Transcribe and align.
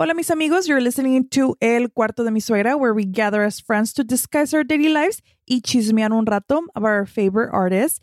Hola, 0.00 0.14
mis 0.14 0.30
amigos. 0.30 0.66
You're 0.66 0.80
listening 0.80 1.28
to 1.28 1.56
El 1.60 1.88
Cuarto 1.88 2.24
de 2.24 2.30
mi 2.30 2.40
Suegra, 2.40 2.78
where 2.78 2.94
we 2.94 3.04
gather 3.04 3.42
as 3.42 3.60
friends 3.60 3.92
to 3.92 4.02
discuss 4.02 4.54
our 4.54 4.64
daily 4.64 4.88
lives 4.88 5.20
y 5.46 5.60
chismear 5.60 6.10
un 6.10 6.24
rato 6.24 6.62
about 6.74 6.88
our 6.88 7.04
favorite 7.04 7.50
artists. 7.52 8.00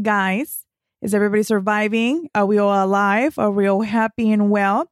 Guys, 0.00 0.64
is 1.02 1.14
everybody 1.14 1.42
surviving? 1.42 2.30
Are 2.34 2.46
we 2.46 2.56
all 2.56 2.72
alive? 2.84 3.38
Are 3.38 3.50
we 3.50 3.66
all 3.66 3.82
happy 3.82 4.32
and 4.32 4.50
well? 4.50 4.90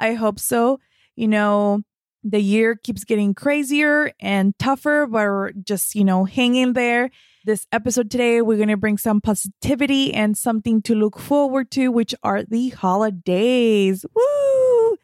I 0.00 0.14
hope 0.14 0.40
so. 0.40 0.80
You 1.14 1.28
know, 1.28 1.82
the 2.24 2.40
year 2.40 2.74
keeps 2.74 3.04
getting 3.04 3.34
crazier 3.34 4.12
and 4.18 4.58
tougher, 4.58 5.06
but 5.06 5.18
we're 5.18 5.52
just, 5.52 5.94
you 5.94 6.04
know, 6.04 6.24
hanging 6.24 6.72
there. 6.72 7.10
This 7.44 7.66
episode 7.70 8.10
today, 8.10 8.40
we're 8.40 8.56
going 8.56 8.70
to 8.70 8.78
bring 8.78 8.96
some 8.96 9.20
positivity 9.20 10.14
and 10.14 10.34
something 10.34 10.80
to 10.82 10.94
look 10.94 11.18
forward 11.18 11.70
to, 11.72 11.88
which 11.88 12.14
are 12.22 12.42
the 12.42 12.70
holidays. 12.70 14.06
Woo! 14.14 14.96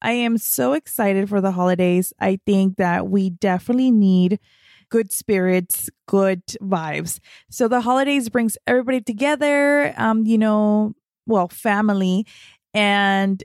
I 0.00 0.12
am 0.12 0.38
so 0.38 0.74
excited 0.74 1.28
for 1.28 1.40
the 1.40 1.50
holidays. 1.50 2.12
I 2.20 2.38
think 2.46 2.76
that 2.76 3.08
we 3.08 3.30
definitely 3.30 3.90
need 3.90 4.38
good 4.90 5.10
spirits, 5.10 5.90
good 6.06 6.46
vibes. 6.62 7.18
So 7.50 7.66
the 7.66 7.80
holidays 7.80 8.28
brings 8.28 8.56
everybody 8.68 9.00
together, 9.00 9.92
um, 9.96 10.24
you 10.24 10.38
know, 10.38 10.94
well, 11.26 11.48
family, 11.48 12.26
and 12.72 13.42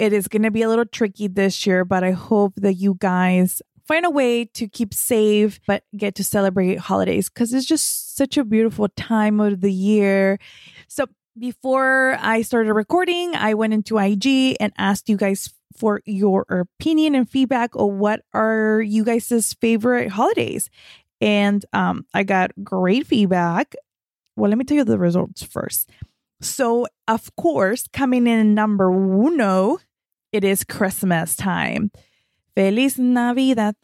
it 0.00 0.14
is 0.14 0.28
going 0.28 0.42
to 0.42 0.50
be 0.50 0.62
a 0.62 0.68
little 0.68 0.86
tricky 0.86 1.28
this 1.28 1.66
year, 1.66 1.84
but 1.84 2.02
I 2.02 2.12
hope 2.12 2.54
that 2.56 2.74
you 2.74 2.96
guys 2.98 3.60
find 3.86 4.06
a 4.06 4.10
way 4.10 4.46
to 4.46 4.66
keep 4.66 4.94
safe 4.94 5.60
but 5.66 5.82
get 5.94 6.14
to 6.14 6.24
celebrate 6.24 6.78
holidays 6.78 7.28
because 7.28 7.52
it's 7.52 7.66
just 7.66 8.16
such 8.16 8.38
a 8.38 8.44
beautiful 8.44 8.88
time 8.88 9.40
of 9.40 9.60
the 9.60 9.70
year. 9.70 10.38
So 10.88 11.04
before 11.38 12.16
I 12.18 12.40
started 12.40 12.72
recording, 12.72 13.34
I 13.34 13.52
went 13.52 13.74
into 13.74 13.98
IG 13.98 14.56
and 14.58 14.72
asked 14.78 15.10
you 15.10 15.18
guys 15.18 15.52
for 15.76 16.00
your 16.06 16.46
opinion 16.48 17.14
and 17.14 17.28
feedback 17.28 17.76
on 17.76 17.98
what 17.98 18.22
are 18.32 18.80
you 18.80 19.04
guys' 19.04 19.54
favorite 19.60 20.10
holidays. 20.10 20.70
And 21.20 21.62
um, 21.74 22.06
I 22.14 22.22
got 22.22 22.52
great 22.64 23.06
feedback. 23.06 23.74
Well, 24.34 24.48
let 24.48 24.56
me 24.56 24.64
tell 24.64 24.78
you 24.78 24.84
the 24.84 24.98
results 24.98 25.42
first. 25.42 25.90
So, 26.40 26.86
of 27.06 27.34
course, 27.36 27.86
coming 27.92 28.26
in 28.26 28.54
number 28.54 28.90
uno, 28.90 29.78
it 30.32 30.44
is 30.44 30.64
Christmas 30.64 31.36
time. 31.36 31.90
Feliz 32.54 32.98
Navidad. 32.98 33.74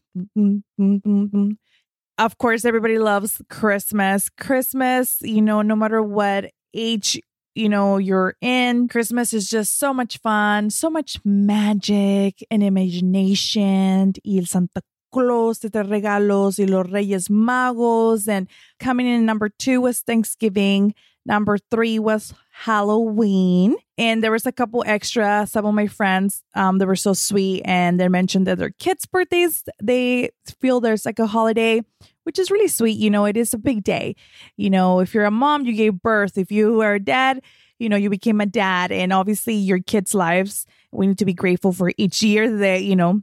Of 2.18 2.38
course, 2.38 2.64
everybody 2.64 2.98
loves 2.98 3.42
Christmas. 3.50 4.30
Christmas, 4.30 5.20
you 5.20 5.42
know, 5.42 5.62
no 5.62 5.76
matter 5.76 6.02
what 6.02 6.50
age 6.74 7.20
you 7.54 7.70
know 7.70 7.96
you're 7.96 8.36
in 8.42 8.86
christmas 8.86 9.32
is 9.32 9.48
just 9.48 9.78
so 9.78 9.94
much 9.94 10.18
fun 10.18 10.68
so 10.68 10.90
much 10.90 11.18
magic 11.24 12.44
and 12.50 12.62
imagination 12.62 14.12
y 14.22 14.36
el 14.38 14.44
santa 14.44 14.82
claus 15.10 15.60
de 15.60 15.82
regalos 15.82 16.58
y 16.58 16.66
los 16.66 16.86
reyes 16.90 17.30
magos 17.30 18.28
and 18.28 18.46
coming 18.78 19.06
in 19.06 19.24
number 19.24 19.48
two 19.48 19.80
was 19.80 20.00
thanksgiving 20.00 20.94
number 21.26 21.58
three 21.70 21.98
was 21.98 22.32
halloween 22.52 23.76
and 23.98 24.24
there 24.24 24.32
was 24.32 24.46
a 24.46 24.52
couple 24.52 24.82
extra 24.86 25.46
some 25.48 25.66
of 25.66 25.74
my 25.74 25.86
friends 25.86 26.42
um 26.54 26.78
they 26.78 26.86
were 26.86 26.96
so 26.96 27.12
sweet 27.12 27.62
and 27.64 28.00
they 28.00 28.08
mentioned 28.08 28.46
that 28.46 28.58
their 28.58 28.70
kids 28.78 29.04
birthdays 29.04 29.64
they 29.82 30.30
feel 30.60 30.80
there's 30.80 31.04
like 31.04 31.18
a 31.18 31.26
holiday 31.26 31.82
which 32.26 32.40
is 32.40 32.50
really 32.50 32.68
sweet. 32.68 32.98
You 32.98 33.08
know, 33.08 33.24
it 33.24 33.36
is 33.36 33.54
a 33.54 33.58
big 33.58 33.84
day. 33.84 34.16
You 34.56 34.68
know, 34.68 34.98
if 34.98 35.14
you're 35.14 35.24
a 35.24 35.30
mom, 35.30 35.64
you 35.64 35.72
gave 35.72 36.02
birth. 36.02 36.36
If 36.36 36.50
you 36.50 36.80
are 36.82 36.94
a 36.94 37.00
dad, 37.00 37.40
you 37.78 37.88
know, 37.88 37.96
you 37.96 38.10
became 38.10 38.40
a 38.40 38.46
dad. 38.46 38.90
And 38.90 39.12
obviously, 39.12 39.54
your 39.54 39.78
kids' 39.78 40.12
lives, 40.12 40.66
we 40.90 41.06
need 41.06 41.18
to 41.18 41.24
be 41.24 41.34
grateful 41.34 41.72
for 41.72 41.92
each 41.96 42.24
year 42.24 42.50
that, 42.58 42.82
you 42.82 42.96
know, 42.96 43.22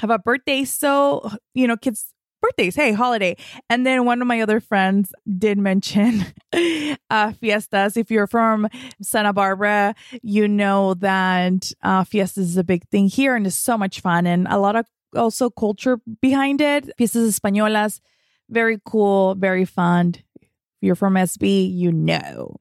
have 0.00 0.10
a 0.10 0.18
birthday. 0.18 0.64
So, 0.64 1.30
you 1.54 1.68
know, 1.68 1.76
kids' 1.76 2.12
birthdays, 2.44 2.76
hey, 2.76 2.92
holiday. 2.92 3.36
And 3.70 3.86
then 3.86 4.04
one 4.04 4.20
of 4.20 4.28
my 4.28 4.40
other 4.40 4.60
friends 4.60 5.12
did 5.38 5.58
mention 5.58 6.24
uh, 7.10 7.32
fiestas. 7.32 7.96
If 7.96 8.10
you're 8.10 8.26
from 8.26 8.68
Santa 9.00 9.32
Barbara, 9.32 9.94
you 10.22 10.46
know 10.46 10.94
that 10.94 11.72
uh, 11.82 12.04
fiestas 12.04 12.48
is 12.50 12.56
a 12.56 12.64
big 12.64 12.86
thing 12.88 13.08
here 13.08 13.34
and 13.34 13.46
it's 13.46 13.56
so 13.56 13.78
much 13.78 14.00
fun 14.00 14.26
and 14.26 14.46
a 14.48 14.58
lot 14.58 14.76
of 14.76 14.86
also 15.16 15.48
culture 15.48 15.98
behind 16.20 16.60
it. 16.60 16.90
Fiestas 16.98 17.38
españolas 17.38 18.00
very 18.50 18.78
cool, 18.84 19.34
very 19.34 19.64
fun. 19.64 20.14
If 20.40 20.48
you're 20.82 20.94
from 20.94 21.14
SB, 21.14 21.74
you 21.74 21.92
know. 21.92 22.56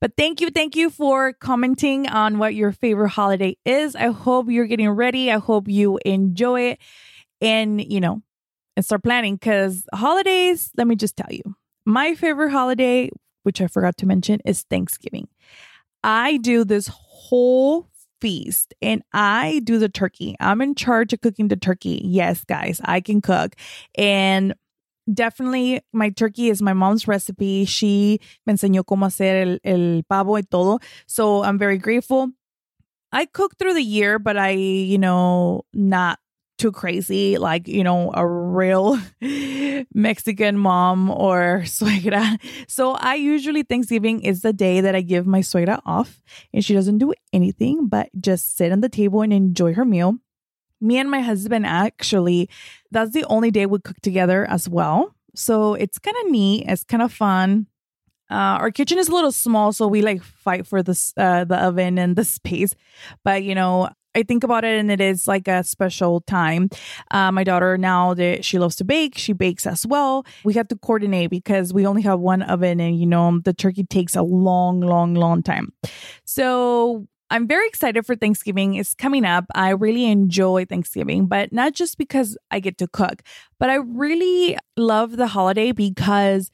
But 0.00 0.12
thank 0.16 0.40
you, 0.40 0.50
thank 0.50 0.74
you 0.74 0.90
for 0.90 1.32
commenting 1.34 2.08
on 2.08 2.38
what 2.38 2.54
your 2.54 2.72
favorite 2.72 3.10
holiday 3.10 3.56
is. 3.64 3.94
I 3.94 4.10
hope 4.10 4.48
you're 4.48 4.66
getting 4.66 4.90
ready. 4.90 5.30
I 5.30 5.38
hope 5.38 5.68
you 5.68 5.98
enjoy 6.04 6.62
it 6.70 6.78
and, 7.40 7.80
you 7.80 8.00
know, 8.00 8.22
and 8.76 8.84
start 8.84 9.02
planning 9.02 9.36
because 9.36 9.84
holidays, 9.94 10.70
let 10.76 10.86
me 10.86 10.96
just 10.96 11.16
tell 11.16 11.30
you, 11.30 11.42
my 11.84 12.14
favorite 12.14 12.50
holiday, 12.50 13.10
which 13.42 13.60
I 13.60 13.66
forgot 13.66 13.96
to 13.98 14.06
mention, 14.06 14.40
is 14.44 14.62
Thanksgiving. 14.62 15.28
I 16.04 16.38
do 16.38 16.64
this 16.64 16.88
whole 16.92 17.88
feast 18.20 18.72
and 18.80 19.02
I 19.12 19.60
do 19.64 19.78
the 19.78 19.88
turkey. 19.88 20.36
I'm 20.40 20.62
in 20.62 20.74
charge 20.74 21.12
of 21.12 21.20
cooking 21.20 21.48
the 21.48 21.56
turkey. 21.56 22.00
Yes, 22.04 22.44
guys, 22.44 22.80
I 22.84 23.00
can 23.00 23.20
cook. 23.20 23.56
And 23.96 24.54
definitely 25.12 25.80
my 25.92 26.10
turkey 26.10 26.48
is 26.48 26.62
my 26.62 26.72
mom's 26.72 27.08
recipe. 27.08 27.64
She 27.64 28.20
me 28.46 28.54
enseñó 28.54 28.84
cómo 28.84 29.06
hacer 29.06 29.42
el, 29.42 29.58
el 29.64 30.02
pavo 30.04 30.36
y 30.36 30.42
todo. 30.42 30.78
So 31.06 31.42
I'm 31.42 31.58
very 31.58 31.78
grateful. 31.78 32.30
I 33.12 33.26
cook 33.26 33.58
through 33.58 33.74
the 33.74 33.82
year, 33.82 34.18
but 34.18 34.36
I, 34.36 34.50
you 34.50 34.98
know, 34.98 35.64
not 35.74 36.18
too 36.62 36.72
crazy 36.72 37.38
like, 37.38 37.68
you 37.68 37.84
know, 37.84 38.10
a 38.14 38.26
real 38.26 38.98
Mexican 39.94 40.56
mom 40.56 41.10
or 41.10 41.62
suegra. 41.64 42.40
So 42.68 42.92
I 42.92 43.16
usually 43.16 43.62
Thanksgiving 43.62 44.22
is 44.22 44.42
the 44.42 44.52
day 44.52 44.80
that 44.80 44.94
I 44.94 45.00
give 45.00 45.26
my 45.26 45.40
suegra 45.40 45.80
off 45.84 46.22
and 46.54 46.64
she 46.64 46.74
doesn't 46.74 46.98
do 46.98 47.12
anything 47.32 47.88
but 47.88 48.08
just 48.18 48.56
sit 48.56 48.72
on 48.72 48.80
the 48.80 48.88
table 48.88 49.22
and 49.22 49.32
enjoy 49.32 49.74
her 49.74 49.84
meal 49.84 50.18
me 50.82 50.98
and 50.98 51.10
my 51.10 51.20
husband 51.20 51.64
actually, 51.64 52.50
that's 52.90 53.12
the 53.12 53.24
only 53.26 53.50
day 53.50 53.66
we 53.66 53.78
cook 53.78 54.00
together 54.02 54.44
as 54.50 54.68
well. 54.68 55.14
So 55.34 55.74
it's 55.74 55.98
kind 55.98 56.16
of 56.24 56.30
neat. 56.30 56.66
It's 56.68 56.84
kind 56.84 57.02
of 57.02 57.12
fun. 57.12 57.68
Uh, 58.30 58.58
our 58.58 58.70
kitchen 58.70 58.98
is 58.98 59.08
a 59.08 59.12
little 59.12 59.32
small, 59.32 59.72
so 59.72 59.86
we 59.86 60.02
like 60.02 60.22
fight 60.22 60.66
for 60.66 60.82
this 60.82 61.12
uh, 61.16 61.44
the 61.44 61.56
oven 61.56 61.98
and 61.98 62.16
the 62.16 62.24
space. 62.38 62.74
But 63.24 63.44
you 63.44 63.54
know, 63.54 63.90
I 64.14 64.22
think 64.22 64.44
about 64.44 64.64
it, 64.64 64.78
and 64.78 64.90
it 64.90 65.00
is 65.00 65.26
like 65.26 65.48
a 65.48 65.64
special 65.64 66.20
time. 66.20 66.68
Uh, 67.10 67.32
my 67.32 67.44
daughter 67.44 67.78
now 67.78 68.14
that 68.14 68.44
she 68.44 68.58
loves 68.58 68.76
to 68.76 68.84
bake, 68.84 69.16
she 69.16 69.32
bakes 69.32 69.66
as 69.66 69.86
well. 69.86 70.26
We 70.44 70.54
have 70.54 70.68
to 70.68 70.76
coordinate 70.76 71.30
because 71.30 71.72
we 71.72 71.86
only 71.86 72.02
have 72.02 72.20
one 72.20 72.42
oven, 72.42 72.80
and 72.80 72.98
you 72.98 73.06
know 73.06 73.40
the 73.42 73.52
turkey 73.52 73.84
takes 73.84 74.14
a 74.14 74.22
long, 74.22 74.80
long, 74.80 75.14
long 75.14 75.42
time. 75.42 75.72
So 76.24 77.06
I'm 77.30 77.46
very 77.46 77.66
excited 77.66 78.04
for 78.04 78.14
Thanksgiving. 78.14 78.74
It's 78.74 78.92
coming 78.92 79.24
up. 79.24 79.46
I 79.54 79.70
really 79.70 80.04
enjoy 80.04 80.66
Thanksgiving, 80.66 81.26
but 81.26 81.50
not 81.50 81.72
just 81.72 81.96
because 81.96 82.36
I 82.50 82.60
get 82.60 82.76
to 82.78 82.86
cook, 82.88 83.22
but 83.58 83.70
I 83.70 83.76
really 83.76 84.58
love 84.76 85.16
the 85.16 85.28
holiday 85.28 85.72
because 85.72 86.50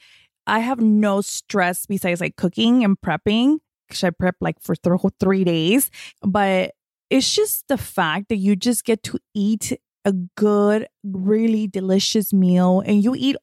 I 0.46 0.60
have 0.60 0.80
no 0.80 1.20
stress 1.20 1.84
besides 1.86 2.20
like 2.20 2.36
cooking 2.36 2.84
and 2.84 2.96
prepping. 3.00 3.58
Because 3.88 4.04
I 4.04 4.10
prep 4.10 4.36
like 4.40 4.60
for 4.60 4.76
th- 4.76 5.14
three 5.18 5.44
days, 5.44 5.90
but 6.22 6.74
it's 7.10 7.34
just 7.34 7.68
the 7.68 7.78
fact 7.78 8.28
that 8.28 8.36
you 8.36 8.56
just 8.56 8.84
get 8.84 9.02
to 9.04 9.18
eat 9.34 9.78
a 10.04 10.12
good, 10.36 10.86
really 11.02 11.66
delicious 11.66 12.32
meal 12.32 12.82
and 12.84 13.02
you 13.02 13.14
eat 13.16 13.36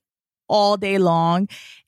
all 0.48 0.78
day 0.78 0.98
long 0.98 1.48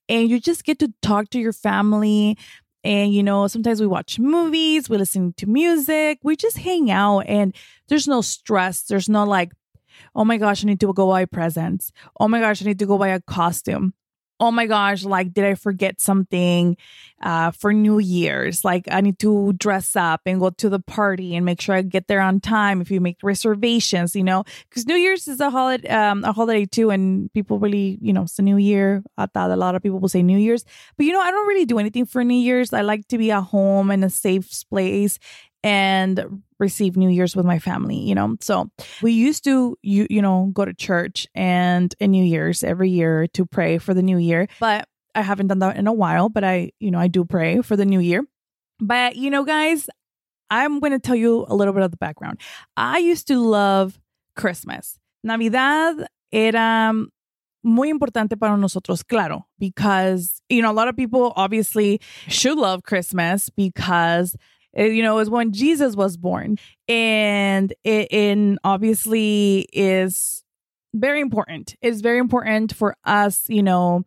and 0.09 0.29
you 0.29 0.39
just 0.39 0.63
get 0.63 0.79
to 0.79 0.93
talk 1.01 1.29
to 1.29 1.39
your 1.39 1.53
family 1.53 2.37
and, 2.83 3.13
you 3.13 3.21
know, 3.21 3.47
sometimes 3.47 3.81
we 3.81 3.87
watch 3.87 4.17
movies, 4.17 4.89
we 4.89 4.97
listen 4.97 5.33
to 5.37 5.45
music, 5.45 6.19
we 6.23 6.35
just 6.35 6.57
hang 6.59 6.89
out, 6.89 7.21
and 7.21 7.53
there's 7.89 8.07
no 8.07 8.21
stress. 8.21 8.83
There's 8.83 9.09
no 9.09 9.25
like, 9.25 9.51
oh 10.15 10.23
my 10.23 10.37
gosh, 10.37 10.63
I 10.63 10.67
need 10.67 10.79
to 10.79 10.93
go 10.93 11.07
buy 11.07 11.25
presents. 11.25 11.91
Oh 12.19 12.27
my 12.27 12.39
gosh, 12.39 12.61
I 12.61 12.65
need 12.65 12.79
to 12.79 12.85
go 12.85 12.97
buy 12.97 13.09
a 13.09 13.19
costume 13.19 13.93
oh 14.39 14.51
my 14.51 14.65
gosh, 14.65 15.03
like, 15.03 15.33
did 15.33 15.45
I 15.45 15.55
forget 15.55 15.99
something 15.99 16.77
uh, 17.21 17.51
for 17.51 17.73
New 17.73 17.99
Year's? 17.99 18.63
Like, 18.63 18.87
I 18.91 19.01
need 19.01 19.19
to 19.19 19.53
dress 19.53 19.95
up 19.95 20.21
and 20.25 20.39
go 20.39 20.51
to 20.51 20.69
the 20.69 20.79
party 20.79 21.35
and 21.35 21.45
make 21.45 21.61
sure 21.61 21.75
I 21.75 21.81
get 21.81 22.07
there 22.07 22.21
on 22.21 22.39
time. 22.39 22.81
If 22.81 22.91
you 22.91 23.01
make 23.01 23.17
reservations, 23.23 24.15
you 24.15 24.23
know, 24.23 24.43
because 24.69 24.85
New 24.85 24.95
Year's 24.95 25.27
is 25.27 25.39
a 25.39 25.49
holiday, 25.49 25.87
um, 25.89 26.23
a 26.23 26.33
holiday 26.33 26.65
too, 26.65 26.89
and 26.91 27.31
people 27.33 27.59
really, 27.59 27.97
you 28.01 28.13
know, 28.13 28.23
it's 28.23 28.37
a 28.39 28.43
New 28.43 28.57
Year. 28.57 29.03
I 29.17 29.25
thought 29.25 29.51
a 29.51 29.55
lot 29.55 29.75
of 29.75 29.81
people 29.81 29.99
will 29.99 30.09
say 30.09 30.23
New 30.23 30.37
Year's, 30.37 30.65
but 30.97 31.05
you 31.05 31.13
know, 31.13 31.21
I 31.21 31.31
don't 31.31 31.47
really 31.47 31.65
do 31.65 31.79
anything 31.79 32.05
for 32.05 32.23
New 32.23 32.37
Year's. 32.39 32.73
I 32.73 32.81
like 32.81 33.07
to 33.07 33.17
be 33.17 33.31
at 33.31 33.43
home 33.43 33.91
in 33.91 34.03
a 34.03 34.09
safe 34.09 34.47
place 34.69 35.19
and 35.63 36.43
receive 36.59 36.97
New 36.97 37.09
Year's 37.09 37.35
with 37.35 37.45
my 37.45 37.59
family, 37.59 37.97
you 37.97 38.15
know. 38.15 38.35
So 38.41 38.69
we 39.01 39.11
used 39.13 39.43
to 39.45 39.77
you 39.81 40.07
you 40.09 40.21
know 40.21 40.49
go 40.53 40.65
to 40.65 40.73
church 40.73 41.27
and 41.35 41.93
in 41.99 42.11
New 42.11 42.23
Year's 42.23 42.63
every 42.63 42.89
year 42.89 43.27
to 43.33 43.45
pray 43.45 43.77
for 43.77 43.93
the 43.93 44.01
new 44.01 44.17
year. 44.17 44.47
But 44.59 44.87
I 45.15 45.21
haven't 45.21 45.47
done 45.47 45.59
that 45.59 45.77
in 45.77 45.87
a 45.87 45.93
while, 45.93 46.29
but 46.29 46.43
I, 46.43 46.71
you 46.79 46.91
know, 46.91 46.99
I 46.99 47.07
do 47.07 47.25
pray 47.25 47.61
for 47.61 47.75
the 47.75 47.85
new 47.85 47.99
year. 47.99 48.23
But 48.79 49.15
you 49.15 49.29
know, 49.31 49.43
guys, 49.43 49.89
I'm 50.49 50.79
going 50.79 50.93
to 50.93 50.99
tell 50.99 51.15
you 51.15 51.45
a 51.49 51.55
little 51.55 51.73
bit 51.73 51.83
of 51.83 51.91
the 51.91 51.97
background. 51.97 52.39
I 52.77 52.99
used 52.99 53.27
to 53.27 53.39
love 53.39 53.99
Christmas. 54.35 54.99
Navidad 55.23 56.07
era 56.31 56.89
um, 56.91 57.09
muy 57.63 57.89
importante 57.89 58.39
para 58.39 58.55
nosotros, 58.55 59.03
claro, 59.03 59.47
because, 59.59 60.41
you 60.49 60.61
know, 60.61 60.71
a 60.71 60.73
lot 60.73 60.87
of 60.87 60.95
people 60.95 61.33
obviously 61.35 61.99
should 62.27 62.57
love 62.57 62.83
Christmas 62.83 63.49
because 63.49 64.35
eh, 64.77 64.85
you 64.85 65.03
know, 65.03 65.15
was 65.15 65.29
when 65.29 65.51
Jesus 65.51 65.95
was 65.95 66.15
born. 66.15 66.57
And 66.87 67.73
it 67.83 68.07
in 68.11 68.59
obviously 68.63 69.67
is 69.73 70.43
very 70.93 71.19
important. 71.19 71.75
It's 71.81 72.01
very 72.01 72.19
important 72.19 72.73
for 72.73 72.95
us, 73.03 73.43
you 73.49 73.63
know, 73.63 74.05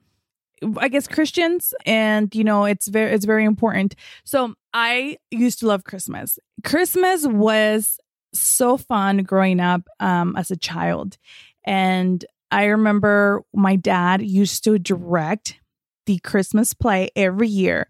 I 0.77 0.89
guess 0.89 1.09
Christians 1.09 1.73
and 1.87 2.35
you 2.35 2.45
know 2.45 2.65
it's 2.65 2.87
very 2.89 3.13
it's 3.13 3.25
very 3.25 3.45
important. 3.45 3.95
So 4.25 4.55
I 4.75 5.17
used 5.31 5.61
to 5.61 5.67
love 5.67 5.85
Christmas. 5.85 6.39
Christmas 6.65 7.27
was 7.27 7.99
so 8.33 8.77
fun 8.77 9.19
growing 9.19 9.61
up 9.61 9.83
um, 9.99 10.37
as 10.37 10.51
a 10.51 10.57
child. 10.57 11.17
And 11.65 12.25
I 12.51 12.65
remember 12.65 13.43
my 13.55 13.77
dad 13.77 14.23
used 14.23 14.65
to 14.65 14.79
direct 14.79 15.61
the 16.07 16.19
Christmas 16.19 16.75
play 16.75 17.11
every 17.15 17.49
year. 17.49 17.89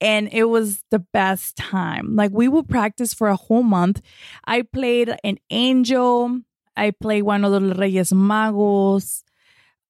And 0.00 0.28
it 0.32 0.44
was 0.44 0.82
the 0.90 0.98
best 0.98 1.56
time. 1.56 2.16
Like 2.16 2.30
we 2.32 2.48
would 2.48 2.68
practice 2.68 3.12
for 3.12 3.28
a 3.28 3.36
whole 3.36 3.62
month. 3.62 4.00
I 4.46 4.62
played 4.62 5.14
an 5.22 5.38
angel. 5.50 6.40
I 6.76 6.92
played 6.92 7.22
one 7.22 7.44
of 7.44 7.52
the 7.52 7.74
Reyes 7.74 8.10
Magos. 8.12 9.22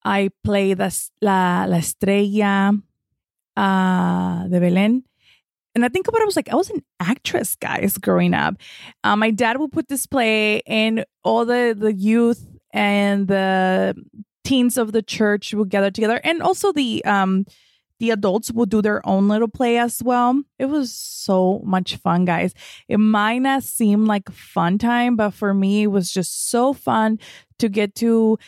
I 0.04 0.30
played 0.42 0.78
the, 0.78 1.10
la, 1.20 1.66
la 1.68 1.76
Estrella 1.76 2.72
uh, 3.56 4.48
de 4.48 4.60
Belén. 4.60 5.02
And 5.74 5.84
I 5.84 5.88
think 5.88 6.08
about 6.08 6.18
it, 6.18 6.22
I 6.22 6.26
was 6.26 6.36
like, 6.36 6.48
I 6.48 6.56
was 6.56 6.70
an 6.70 6.82
actress, 6.98 7.54
guys, 7.54 7.96
growing 7.96 8.34
up. 8.34 8.56
Uh, 9.04 9.14
my 9.14 9.30
dad 9.30 9.58
would 9.58 9.70
put 9.70 9.86
this 9.86 10.04
play, 10.04 10.62
and 10.66 11.04
all 11.22 11.44
the, 11.44 11.76
the 11.78 11.92
youth 11.92 12.44
and 12.72 13.28
the 13.28 13.94
teens 14.42 14.76
of 14.76 14.90
the 14.90 15.02
church 15.02 15.54
would 15.54 15.68
gather 15.68 15.92
together, 15.92 16.20
and 16.24 16.42
also 16.42 16.72
the 16.72 17.04
um 17.04 17.44
the 18.00 18.10
adults 18.10 18.50
will 18.50 18.66
do 18.66 18.82
their 18.82 19.06
own 19.06 19.28
little 19.28 19.46
play 19.46 19.78
as 19.78 20.02
well. 20.02 20.42
It 20.58 20.66
was 20.66 20.92
so 20.92 21.60
much 21.64 21.96
fun, 21.96 22.24
guys. 22.24 22.52
It 22.88 22.98
might 22.98 23.38
not 23.38 23.62
seem 23.62 24.06
like 24.06 24.32
fun 24.32 24.78
time, 24.78 25.16
but 25.16 25.30
for 25.30 25.54
me, 25.54 25.84
it 25.84 25.88
was 25.88 26.10
just 26.10 26.50
so 26.50 26.72
fun 26.72 27.18
to 27.58 27.68
get 27.68 27.94
to, 27.96 28.38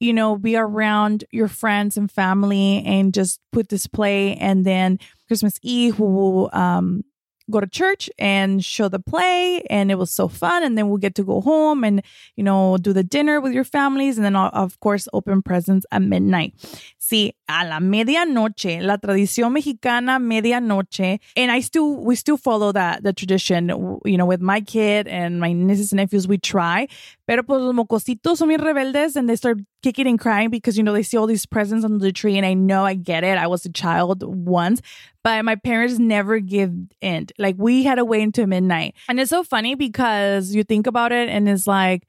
you 0.00 0.12
know, 0.14 0.36
be 0.36 0.56
around 0.56 1.24
your 1.30 1.46
friends 1.46 1.98
and 1.98 2.10
family 2.10 2.82
and 2.84 3.12
just 3.12 3.38
put 3.52 3.68
this 3.68 3.86
play. 3.86 4.34
And 4.36 4.64
then 4.64 4.98
Christmas 5.28 5.58
Eve, 5.62 6.00
we 6.00 6.06
will 6.06 6.50
um, 6.54 7.04
go 7.50 7.60
to 7.60 7.66
church 7.66 8.08
and 8.18 8.64
show 8.64 8.88
the 8.88 8.98
play 8.98 9.62
and 9.68 9.90
it 9.90 9.96
was 9.96 10.10
so 10.10 10.28
fun 10.28 10.62
and 10.62 10.78
then 10.78 10.88
we'll 10.88 10.98
get 10.98 11.14
to 11.14 11.24
go 11.24 11.40
home 11.40 11.84
and 11.84 12.02
you 12.36 12.44
know 12.44 12.76
do 12.78 12.92
the 12.92 13.02
dinner 13.02 13.40
with 13.40 13.52
your 13.52 13.64
families 13.64 14.16
and 14.16 14.24
then 14.24 14.36
of 14.36 14.78
course 14.80 15.08
open 15.12 15.42
presents 15.42 15.86
at 15.90 16.02
midnight. 16.02 16.54
Sí 16.98 17.32
a 17.50 17.64
la 17.64 17.80
medianoche 17.80 18.80
la 18.80 18.96
tradición 18.96 19.52
mexicana 19.52 20.18
medianoche 20.20 21.18
and 21.36 21.50
i 21.50 21.60
still 21.60 21.96
we 21.96 22.14
still 22.14 22.36
follow 22.36 22.70
that 22.70 23.02
the 23.02 23.12
tradition 23.12 23.68
you 24.04 24.16
know 24.16 24.24
with 24.26 24.40
my 24.40 24.60
kid 24.60 25.08
and 25.08 25.40
my 25.40 25.52
nieces 25.52 25.92
and 25.92 25.96
nephews 25.96 26.28
we 26.28 26.38
try 26.38 26.86
pero 27.26 27.42
pues 27.42 27.60
los 27.60 27.74
mocositos 27.74 28.38
son 28.38 28.48
muy 28.48 28.56
rebeldes 28.56 29.16
and 29.16 29.28
they 29.28 29.36
start 29.36 29.58
kicking 29.82 30.06
and 30.06 30.20
crying 30.20 30.50
because 30.50 30.76
you 30.76 30.82
know 30.82 30.92
they 30.92 31.02
see 31.02 31.16
all 31.16 31.26
these 31.26 31.46
presents 31.46 31.84
under 31.84 31.98
the 31.98 32.12
tree 32.12 32.36
and 32.36 32.46
i 32.46 32.54
know 32.54 32.84
i 32.84 32.94
get 32.94 33.24
it 33.24 33.38
i 33.38 33.46
was 33.46 33.64
a 33.64 33.72
child 33.72 34.22
once 34.22 34.80
but 35.22 35.44
my 35.44 35.56
parents 35.56 35.98
never 35.98 36.38
give 36.40 36.72
in. 37.00 37.26
Like 37.38 37.56
we 37.58 37.82
had 37.82 37.96
to 37.96 38.04
wait 38.04 38.22
until 38.22 38.46
midnight. 38.46 38.94
And 39.08 39.20
it's 39.20 39.30
so 39.30 39.44
funny 39.44 39.74
because 39.74 40.54
you 40.54 40.64
think 40.64 40.86
about 40.86 41.12
it 41.12 41.28
and 41.28 41.48
it's 41.48 41.66
like 41.66 42.06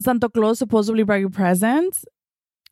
Santa 0.00 0.28
Claus 0.28 0.58
supposedly 0.58 1.02
brought 1.02 1.20
you 1.20 1.30
presents, 1.30 2.04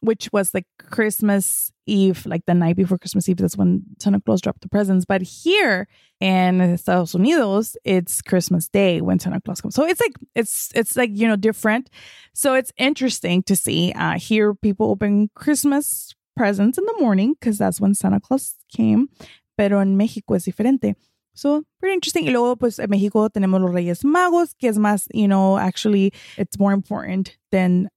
which 0.03 0.29
was 0.33 0.53
like 0.53 0.67
Christmas 0.79 1.73
Eve, 1.87 2.27
like 2.27 2.45
the 2.47 2.55
night 2.55 2.77
before 2.77 2.99
Christmas 2.99 3.29
Eve. 3.29 3.39
That's 3.39 3.57
when 3.57 3.83
Santa 3.99 4.21
Claus 4.21 4.41
dropped 4.41 4.61
the 4.61 4.69
presents. 4.69 5.05
But 5.05 5.23
here 5.23 5.89
in 6.21 6.61
Estados 6.61 7.15
Unidos, 7.15 7.77
it's 7.85 8.21
Christmas 8.21 8.69
Day 8.69 9.01
when 9.01 9.19
Santa 9.19 9.41
Claus 9.41 9.61
comes. 9.61 9.75
So 9.75 9.85
it's 9.85 10.01
like 10.01 10.15
it's 10.35 10.71
it's 10.75 10.97
like 10.97 11.11
you 11.13 11.27
know 11.27 11.37
different. 11.37 11.89
So 12.35 12.55
it's 12.55 12.73
interesting 12.77 13.43
to 13.45 13.57
see 13.57 13.93
uh, 13.93 14.19
here 14.19 14.55
people 14.55 14.91
open 14.91 15.31
Christmas 15.35 16.15
presents 16.37 16.79
in 16.79 16.85
the 16.85 16.97
morning 16.99 17.35
because 17.39 17.59
that's 17.59 17.81
when 17.81 17.95
Santa 17.95 18.21
Claus 18.21 18.57
came 18.75 19.09
pero 19.57 19.81
en 19.81 19.97
México 19.97 20.35
es 20.35 20.45
diferente. 20.45 20.97
So, 21.35 21.65
pretty 21.81 21.95
interesting. 21.95 22.27
Y 22.27 22.31
luego, 22.31 22.57
pues, 22.57 22.79
en 22.79 22.91
México 22.91 23.31
tenemos 23.31 23.61
los 23.61 23.73
Reyes 23.73 24.05
Magos, 24.05 24.55
que 24.55 24.69
es 24.69 24.77
más, 24.77 25.09
you 25.15 25.27
know, 25.27 25.57
actually, 25.57 26.13
it's 26.37 26.59
more 26.59 26.73
important 26.73 27.39
than 27.51 27.89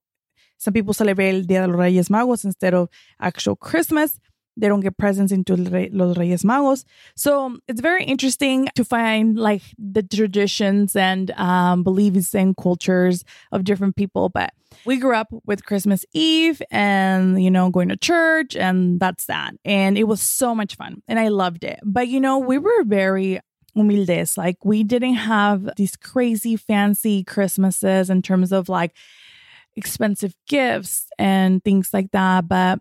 some 0.58 0.74
people 0.74 0.94
celebrate 0.94 1.34
el 1.34 1.42
Día 1.42 1.62
de 1.62 1.68
los 1.68 1.76
Reyes 1.76 2.08
Magos 2.08 2.44
instead 2.44 2.74
of 2.74 2.88
actual 3.20 3.56
Christmas. 3.56 4.18
They 4.58 4.68
don't 4.68 4.80
get 4.80 4.96
presents 4.96 5.32
into 5.32 5.54
los 5.54 6.16
Reyes 6.16 6.42
Magos. 6.42 6.84
So 7.14 7.58
it's 7.68 7.82
very 7.82 8.04
interesting 8.04 8.68
to 8.74 8.86
find 8.86 9.38
like 9.38 9.60
the 9.76 10.02
traditions 10.02 10.96
and 10.96 11.30
um, 11.32 11.82
beliefs 11.82 12.34
and 12.34 12.56
cultures 12.56 13.22
of 13.52 13.64
different 13.64 13.96
people. 13.96 14.30
But 14.30 14.54
we 14.86 14.96
grew 14.96 15.14
up 15.14 15.28
with 15.44 15.66
Christmas 15.66 16.06
Eve 16.14 16.62
and, 16.70 17.42
you 17.42 17.50
know, 17.50 17.68
going 17.68 17.90
to 17.90 17.96
church, 17.98 18.56
and 18.56 18.98
that's 18.98 19.26
that. 19.26 19.52
And 19.64 19.98
it 19.98 20.04
was 20.04 20.22
so 20.22 20.54
much 20.54 20.76
fun, 20.76 21.02
and 21.06 21.18
I 21.18 21.28
loved 21.28 21.62
it. 21.62 21.78
But, 21.84 22.08
you 22.08 22.20
know, 22.20 22.38
we 22.38 22.56
were 22.56 22.84
very 22.84 23.40
humildes. 23.74 24.38
Like, 24.38 24.64
we 24.64 24.84
didn't 24.84 25.14
have 25.14 25.68
these 25.76 25.96
crazy 25.96 26.56
fancy 26.56 27.24
Christmases 27.24 28.08
in 28.08 28.22
terms 28.22 28.52
of 28.52 28.70
like 28.70 28.92
expensive 29.76 30.34
gifts 30.48 31.06
and 31.18 31.62
things 31.62 31.92
like 31.92 32.10
that. 32.12 32.48
But 32.48 32.80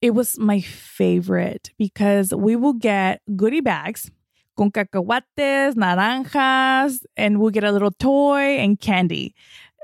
it 0.00 0.10
was 0.10 0.38
my 0.38 0.60
favorite 0.60 1.70
because 1.78 2.34
we 2.34 2.56
will 2.56 2.72
get 2.72 3.20
goodie 3.36 3.60
bags 3.60 4.10
con 4.60 4.70
cacahuates, 4.70 5.74
naranjas, 5.74 7.04
and 7.16 7.40
we'll 7.40 7.50
get 7.50 7.64
a 7.64 7.72
little 7.72 7.90
toy 7.90 8.58
and 8.58 8.78
candy. 8.78 9.34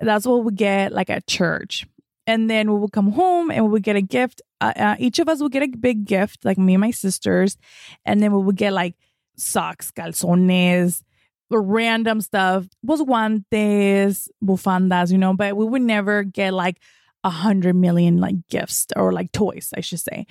That's 0.00 0.26
what 0.26 0.44
we 0.44 0.52
get 0.52 0.92
like 0.92 1.08
at 1.08 1.26
church. 1.26 1.86
And 2.26 2.50
then 2.50 2.70
we 2.70 2.78
will 2.78 2.88
come 2.88 3.12
home 3.12 3.50
and 3.50 3.64
we 3.64 3.70
will 3.70 3.80
get 3.80 3.96
a 3.96 4.02
gift. 4.02 4.42
Uh, 4.60 4.72
uh, 4.76 4.96
each 4.98 5.18
of 5.18 5.28
us 5.28 5.40
will 5.40 5.48
get 5.48 5.62
a 5.62 5.68
big 5.68 6.04
gift, 6.04 6.44
like 6.44 6.58
me 6.58 6.74
and 6.74 6.80
my 6.80 6.90
sisters. 6.90 7.56
And 8.04 8.20
then 8.20 8.32
we 8.32 8.42
will 8.42 8.52
get 8.52 8.72
like 8.72 8.94
socks, 9.36 9.90
calzones, 9.90 11.02
random 11.50 12.20
stuff, 12.20 12.66
was 12.82 13.02
guantes, 13.02 14.28
bufandas, 14.42 15.12
you 15.12 15.18
know, 15.18 15.34
but 15.34 15.56
we 15.56 15.64
would 15.64 15.82
never 15.82 16.22
get 16.22 16.52
like 16.52 16.80
a 17.24 17.30
hundred 17.30 17.74
million 17.74 18.18
like 18.18 18.36
gifts 18.48 18.86
or 18.94 19.12
like 19.12 19.32
toys, 19.32 19.72
I 19.76 19.80
should 19.80 20.00
say. 20.00 20.26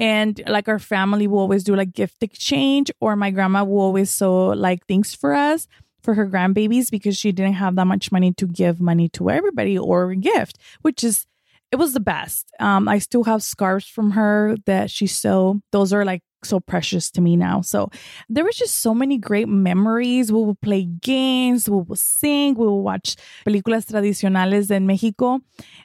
And 0.00 0.40
like 0.46 0.68
our 0.68 0.78
family 0.78 1.26
will 1.26 1.40
always 1.40 1.64
do 1.64 1.76
like 1.76 1.92
gift 1.92 2.22
exchange, 2.22 2.90
or 3.00 3.16
my 3.16 3.30
grandma 3.30 3.64
will 3.64 3.80
always 3.80 4.10
sew 4.10 4.48
like 4.48 4.86
things 4.86 5.14
for 5.14 5.34
us 5.34 5.68
for 6.02 6.14
her 6.14 6.26
grandbabies 6.26 6.90
because 6.90 7.18
she 7.18 7.32
didn't 7.32 7.54
have 7.54 7.76
that 7.76 7.86
much 7.86 8.10
money 8.10 8.32
to 8.32 8.46
give 8.46 8.80
money 8.80 9.08
to 9.10 9.28
everybody 9.28 9.76
or 9.76 10.10
a 10.10 10.16
gift, 10.16 10.58
which 10.80 11.04
is 11.04 11.26
it 11.70 11.76
was 11.76 11.92
the 11.92 12.00
best. 12.00 12.50
Um, 12.60 12.88
I 12.88 12.98
still 12.98 13.24
have 13.24 13.42
scarves 13.42 13.86
from 13.86 14.12
her 14.12 14.56
that 14.64 14.90
she 14.90 15.06
sewed. 15.06 15.60
Those 15.70 15.92
are 15.92 16.04
like 16.04 16.22
so 16.44 16.60
precious 16.60 17.10
to 17.12 17.20
me 17.20 17.36
now. 17.36 17.60
So 17.60 17.90
there 18.28 18.44
was 18.44 18.56
just 18.56 18.80
so 18.80 18.94
many 18.94 19.18
great 19.18 19.48
memories. 19.48 20.32
We 20.32 20.42
would 20.42 20.60
play 20.60 20.84
games, 20.84 21.68
we 21.68 21.78
would 21.78 21.98
sing, 21.98 22.54
we 22.54 22.66
would 22.66 22.82
watch 22.82 23.16
películas 23.46 23.86
tradicionales 23.86 24.70
en 24.70 24.86
México. 24.86 25.40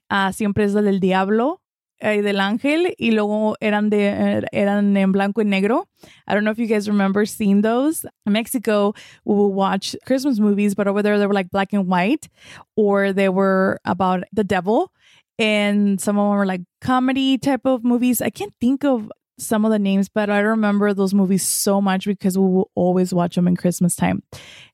Uh, 0.10 0.32
siempre 0.32 0.64
es 0.66 0.74
del 0.74 1.00
diablo 1.00 1.60
y 2.02 2.22
del 2.22 2.42
ángel 2.42 2.94
y 2.98 3.12
luego 3.12 3.56
eran 3.62 3.90
de 3.90 4.44
eran 4.52 4.98
en 4.98 5.12
blanco 5.12 5.42
y 5.42 5.46
negro. 5.46 5.88
I 6.28 6.34
don't 6.34 6.44
know 6.44 6.52
if 6.52 6.60
you 6.60 6.68
guys 6.68 6.90
remember 6.90 7.26
seeing 7.26 7.62
those. 7.62 8.06
In 8.26 8.34
Mexico, 8.34 8.94
we 9.24 9.36
would 9.36 9.54
watch 9.54 9.96
Christmas 10.06 10.40
movies, 10.40 10.76
but 10.76 10.88
over 10.88 11.02
there 11.02 11.18
they 11.18 11.28
were 11.28 11.34
like 11.34 11.50
black 11.50 11.72
and 11.72 11.88
white 11.88 12.28
or 12.76 13.14
they 13.14 13.30
were 13.30 13.80
about 13.86 14.24
the 14.34 14.44
devil 14.44 14.92
and 15.40 16.00
some 16.00 16.18
of 16.18 16.30
them 16.30 16.38
were 16.38 16.46
like 16.46 16.62
comedy 16.82 17.38
type 17.38 17.66
of 17.66 17.84
movies. 17.84 18.22
I 18.22 18.30
can't 18.30 18.54
think 18.60 18.84
of 18.84 19.12
some 19.40 19.66
of 19.66 19.72
the 19.72 19.80
names, 19.80 20.10
but 20.10 20.30
I 20.30 20.40
remember 20.40 20.94
those 20.94 21.14
movies 21.14 21.48
so 21.48 21.82
much 21.82 22.06
because 22.06 22.38
we 22.38 22.46
will 22.46 22.72
always 22.76 23.14
watch 23.14 23.36
them 23.36 23.48
in 23.48 23.56
Christmas 23.56 23.96
time. 23.96 24.24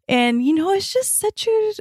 And 0.07 0.43
you 0.43 0.53
know, 0.53 0.71
it's 0.71 0.91
just 0.91 1.19
such 1.19 1.47
a 1.47 1.73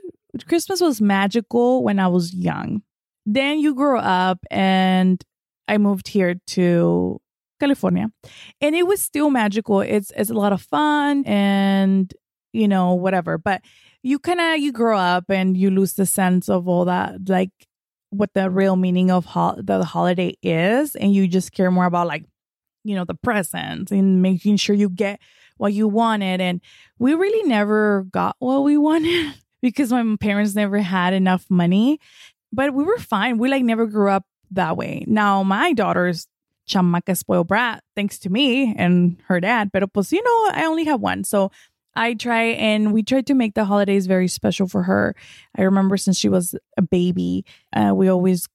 Christmas 0.47 0.81
was 0.81 1.01
magical 1.01 1.83
when 1.83 1.99
I 1.99 2.09
was 2.09 2.35
young. 2.35 2.83
Then 3.27 3.59
you 3.59 3.75
grow 3.75 3.99
up 3.99 4.39
and 4.51 5.23
I 5.67 5.79
moved 5.79 6.09
here 6.09 6.37
to 6.49 7.21
California. 7.61 8.11
And 8.61 8.75
it 8.75 8.87
was 8.87 9.03
still 9.03 9.31
magical. 9.31 9.81
It's 9.81 10.13
it's 10.17 10.31
a 10.31 10.35
lot 10.35 10.53
of 10.53 10.63
fun 10.63 11.25
and 11.27 12.13
you 12.53 12.69
know, 12.69 12.95
whatever. 12.95 13.39
But 13.39 13.63
you 14.03 14.19
kind 14.19 14.41
of 14.41 14.59
you 14.59 14.73
grow 14.73 14.99
up 14.99 15.25
and 15.29 15.57
you 15.57 15.71
lose 15.71 15.95
the 15.95 16.07
sense 16.07 16.49
of 16.49 16.69
all 16.69 16.85
that 16.85 17.29
like 17.29 17.51
what 18.11 18.33
the 18.35 18.49
real 18.49 18.77
meaning 18.77 19.11
of 19.11 19.27
ho- 19.27 19.57
the 19.59 19.85
holiday 19.85 20.35
is 20.43 20.97
and 20.97 21.13
you 21.13 21.29
just 21.29 21.53
care 21.53 21.71
more 21.71 21.85
about 21.85 22.07
like 22.07 22.25
you 22.85 22.95
know 22.95 23.05
the 23.05 23.15
presents 23.15 23.93
and 23.93 24.23
making 24.23 24.57
sure 24.57 24.75
you 24.75 24.89
get 24.89 25.21
what 25.57 25.73
you 25.73 25.89
wanted. 25.89 26.41
And 26.41 26.61
we 26.99 27.15
really 27.15 27.49
never 27.49 28.07
got 28.11 28.37
what 28.39 28.61
we 28.61 28.77
wanted 28.89 29.35
because 29.61 29.93
my 29.93 30.17
parents 30.21 30.55
never 30.55 30.79
had 30.79 31.13
enough 31.13 31.45
money. 31.51 32.01
But 32.53 32.73
we 32.73 32.85
were 32.85 32.99
fine. 32.99 33.39
We 33.39 33.49
like 33.49 33.65
never 33.65 33.87
grew 33.87 34.11
up 34.11 34.25
that 34.53 34.77
way. 34.77 35.05
Now 35.07 35.43
my 35.43 35.73
daughter's 35.73 36.27
chamaca 36.69 37.17
spoiled 37.17 37.49
brat 37.49 37.83
thanks 37.97 38.19
to 38.21 38.31
me 38.31 38.75
and 38.77 39.17
her 39.27 39.41
dad. 39.41 39.71
But 39.73 39.91
pues 39.93 40.13
you 40.13 40.23
know 40.23 40.51
i 40.59 40.65
only 40.67 40.85
have 40.85 41.01
one. 41.01 41.25
So 41.25 41.51
I 41.95 42.15
try 42.15 42.43
and 42.43 42.93
we 42.93 43.03
try 43.03 43.23
to 43.23 43.35
make 43.35 43.55
the 43.55 43.65
holidays 43.65 44.07
very 44.07 44.29
special 44.29 44.69
for 44.69 44.85
her. 44.85 45.17
I 45.57 45.63
remember 45.63 45.97
since 45.97 46.17
she 46.17 46.29
was 46.29 46.55
a 46.77 46.83
baby, 46.83 47.45
uh, 47.73 47.93
we 47.95 48.09
always 48.09 48.47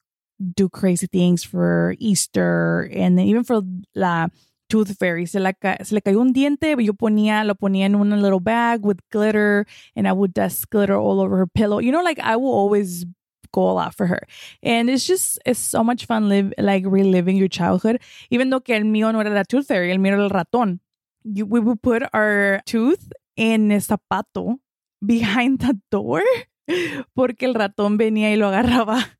do 0.55 0.69
crazy 0.69 1.07
things 1.07 1.43
for 1.43 1.95
Easter 1.99 2.89
and 2.93 3.19
even 3.19 3.43
for 3.43 3.61
la 3.95 4.27
tooth 4.69 4.97
fairy. 4.97 5.25
Se, 5.25 5.39
la 5.39 5.53
se 5.83 5.95
le 5.95 6.01
cayó 6.01 6.19
un 6.19 6.33
diente, 6.33 6.75
yo 6.83 6.93
ponía, 6.93 7.45
lo 7.45 7.55
ponía 7.55 7.85
en 7.85 7.95
una 7.95 8.17
little 8.17 8.39
bag 8.39 8.83
with 8.83 8.99
glitter 9.11 9.65
and 9.95 10.07
I 10.07 10.11
would 10.11 10.33
dust 10.33 10.69
glitter 10.69 10.95
all 10.95 11.21
over 11.21 11.37
her 11.37 11.47
pillow. 11.47 11.79
You 11.79 11.91
know, 11.91 12.01
like 12.01 12.19
I 12.19 12.35
will 12.37 12.53
always 12.53 13.05
go 13.51 13.69
a 13.69 13.73
lot 13.73 13.93
for 13.93 14.07
her. 14.07 14.25
And 14.63 14.89
it's 14.89 15.05
just, 15.05 15.39
it's 15.45 15.59
so 15.59 15.83
much 15.83 16.05
fun 16.05 16.27
live 16.27 16.53
like 16.57 16.83
reliving 16.87 17.37
your 17.37 17.47
childhood. 17.47 18.01
Even 18.31 18.49
though 18.49 18.61
que 18.61 18.75
el 18.75 18.83
mío 18.83 19.11
no 19.13 19.19
era 19.19 19.29
la 19.29 19.43
tooth 19.43 19.67
fairy, 19.67 19.91
el 19.91 19.99
mío 19.99 20.13
era 20.13 20.23
el 20.23 20.29
ratón. 20.29 20.79
You, 21.23 21.45
we 21.45 21.59
would 21.59 21.81
put 21.81 22.03
our 22.13 22.61
tooth 22.65 23.13
in 23.37 23.69
zapato 23.69 24.57
behind 25.05 25.59
the 25.59 25.79
door 25.91 26.23
porque 27.15 27.43
el 27.43 27.53
ratón 27.53 27.97
venía 27.97 28.31
y 28.31 28.37
lo 28.37 28.47
agarraba. 28.47 29.19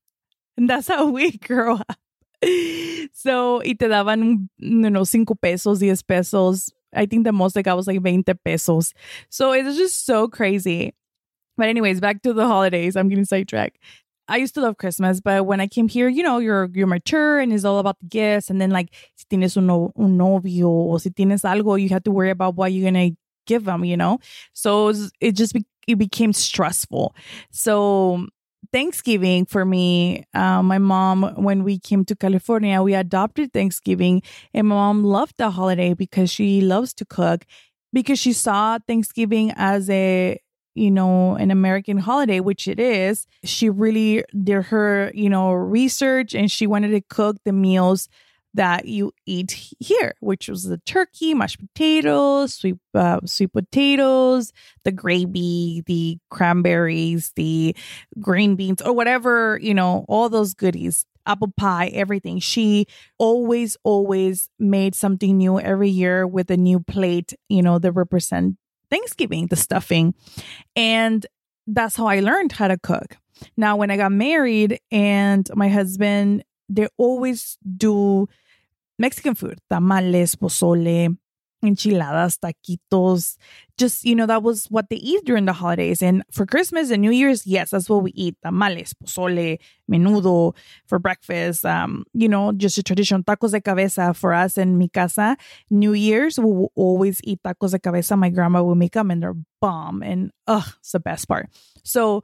And 0.57 0.69
that's 0.69 0.87
how 0.87 1.07
we 1.07 1.37
grow 1.37 1.75
up. 1.77 1.97
So, 3.13 3.59
y 3.59 3.73
te 3.79 3.87
daban, 3.87 4.49
you 4.57 4.89
know, 4.89 5.03
cinco 5.05 5.35
pesos, 5.35 5.79
diez 5.79 6.01
pesos. 6.01 6.71
I 6.93 7.05
think 7.05 7.23
the 7.23 7.31
most 7.31 7.57
I 7.57 7.61
got 7.61 7.77
was 7.77 7.87
like 7.87 8.01
20 8.01 8.23
pesos. 8.43 8.93
So 9.29 9.53
it's 9.53 9.77
just 9.77 10.05
so 10.05 10.27
crazy. 10.27 10.93
But 11.57 11.69
anyways, 11.69 12.01
back 12.01 12.21
to 12.23 12.33
the 12.33 12.45
holidays. 12.45 12.95
I'm 12.95 13.09
getting 13.09 13.25
sidetracked. 13.25 13.77
I 14.27 14.37
used 14.37 14.55
to 14.55 14.61
love 14.61 14.77
Christmas, 14.77 15.19
but 15.19 15.45
when 15.45 15.59
I 15.59 15.67
came 15.67 15.89
here, 15.89 16.07
you 16.07 16.23
know, 16.23 16.37
you're 16.37 16.69
you're 16.73 16.87
mature 16.87 17.39
and 17.39 17.51
it's 17.51 17.65
all 17.65 17.79
about 17.79 17.99
the 17.99 18.07
gifts. 18.07 18.49
And 18.49 18.59
then 18.59 18.69
like, 18.69 18.93
si 19.15 19.25
tienes 19.29 19.57
un, 19.57 19.67
no, 19.67 19.91
un 19.97 20.17
novio 20.17 20.69
or 20.69 20.99
si 20.99 21.09
tienes 21.09 21.43
algo, 21.43 21.79
you 21.79 21.89
have 21.89 22.03
to 22.03 22.11
worry 22.11 22.29
about 22.29 22.55
what 22.55 22.71
you're 22.71 22.89
gonna 22.89 23.11
give 23.47 23.65
them, 23.65 23.83
you 23.83 23.97
know? 23.97 24.19
So 24.53 24.83
it, 24.83 24.87
was, 24.87 25.11
it 25.19 25.31
just 25.33 25.53
be, 25.53 25.65
it 25.87 25.95
became 25.97 26.31
stressful. 26.31 27.15
So 27.51 28.27
Thanksgiving 28.73 29.45
for 29.45 29.65
me, 29.65 30.25
uh, 30.33 30.63
my 30.63 30.79
mom, 30.79 31.35
when 31.37 31.63
we 31.63 31.79
came 31.79 32.05
to 32.05 32.15
California, 32.15 32.81
we 32.81 32.95
adopted 32.95 33.53
Thanksgiving, 33.53 34.23
and 34.53 34.67
my 34.67 34.75
mom 34.75 35.03
loved 35.03 35.35
the 35.37 35.51
holiday 35.51 35.93
because 35.93 36.31
she 36.31 36.59
loves 36.61 36.93
to 36.95 37.05
cook, 37.05 37.45
because 37.93 38.19
she 38.19 38.33
saw 38.33 38.79
Thanksgiving 38.87 39.53
as 39.55 39.89
a 39.91 40.39
you 40.75 40.89
know 40.89 41.35
an 41.35 41.51
American 41.51 41.99
holiday, 41.99 42.39
which 42.39 42.67
it 42.67 42.79
is. 42.79 43.27
She 43.43 43.69
really 43.69 44.23
did 44.43 44.63
her 44.63 45.11
you 45.13 45.29
know 45.29 45.51
research, 45.53 46.33
and 46.33 46.51
she 46.51 46.65
wanted 46.65 46.89
to 46.89 47.01
cook 47.01 47.37
the 47.45 47.53
meals 47.53 48.09
that 48.53 48.85
you 48.85 49.11
eat 49.25 49.73
here, 49.79 50.13
which 50.19 50.47
was 50.47 50.63
the 50.63 50.77
turkey, 50.79 51.33
mashed 51.33 51.59
potatoes, 51.59 52.53
sweet 52.53 52.77
uh, 52.93 53.19
sweet 53.25 53.51
potatoes, 53.51 54.51
the 54.83 54.91
gravy, 54.91 55.83
the 55.87 56.17
cranberries, 56.29 57.31
the 57.35 57.75
green 58.19 58.55
beans, 58.55 58.81
or 58.81 58.93
whatever 58.93 59.59
you 59.61 59.73
know, 59.73 60.05
all 60.07 60.29
those 60.29 60.53
goodies, 60.53 61.05
apple 61.25 61.51
pie, 61.55 61.87
everything. 61.87 62.39
She 62.39 62.85
always, 63.17 63.77
always 63.83 64.49
made 64.59 64.95
something 64.95 65.37
new 65.37 65.59
every 65.59 65.89
year 65.89 66.27
with 66.27 66.51
a 66.51 66.57
new 66.57 66.79
plate, 66.79 67.33
you 67.49 67.61
know, 67.61 67.79
that 67.79 67.91
represent 67.93 68.57
Thanksgiving, 68.89 69.47
the 69.47 69.55
stuffing, 69.55 70.13
and 70.75 71.25
that's 71.65 71.95
how 71.95 72.07
I 72.07 72.19
learned 72.19 72.51
how 72.51 72.67
to 72.67 72.77
cook. 72.77 73.17
Now, 73.57 73.77
when 73.77 73.89
I 73.89 73.97
got 73.97 74.11
married 74.11 74.79
and 74.91 75.49
my 75.55 75.69
husband, 75.69 76.43
they 76.69 76.87
always 76.97 77.57
do 77.77 78.27
Mexican 78.99 79.35
food, 79.35 79.59
tamales, 79.69 80.35
pozole, 80.35 81.17
enchiladas, 81.63 82.37
taquitos. 82.37 83.37
Just, 83.77 84.05
you 84.05 84.15
know, 84.15 84.25
that 84.25 84.43
was 84.43 84.65
what 84.67 84.89
they 84.89 84.97
eat 84.97 85.25
during 85.25 85.45
the 85.45 85.53
holidays. 85.53 86.01
And 86.01 86.23
for 86.31 86.45
Christmas 86.45 86.91
and 86.91 87.01
New 87.01 87.11
Year's, 87.11 87.47
yes, 87.47 87.71
that's 87.71 87.89
what 87.89 88.03
we 88.03 88.11
eat. 88.11 88.35
Tamales, 88.43 88.93
pozole, 88.93 89.57
menudo 89.89 90.55
for 90.87 90.99
breakfast. 90.99 91.65
Um, 91.65 92.05
you 92.13 92.29
know, 92.29 92.51
just 92.51 92.77
a 92.77 92.83
tradition. 92.83 93.23
Tacos 93.23 93.51
de 93.51 93.61
cabeza 93.61 94.13
for 94.13 94.33
us 94.33 94.57
in 94.57 94.77
mi 94.77 94.89
casa. 94.89 95.37
New 95.69 95.93
Year's, 95.93 96.37
we 96.37 96.45
will 96.45 96.71
always 96.75 97.19
eat 97.23 97.39
tacos 97.43 97.71
de 97.71 97.79
cabeza. 97.79 98.15
My 98.15 98.29
grandma 98.29 98.61
will 98.61 98.75
make 98.75 98.93
them 98.93 99.09
and 99.09 99.23
they're 99.23 99.35
bomb. 99.59 100.03
And 100.03 100.31
ugh, 100.47 100.67
it's 100.79 100.91
the 100.91 100.99
best 100.99 101.27
part. 101.27 101.49
So 101.83 102.23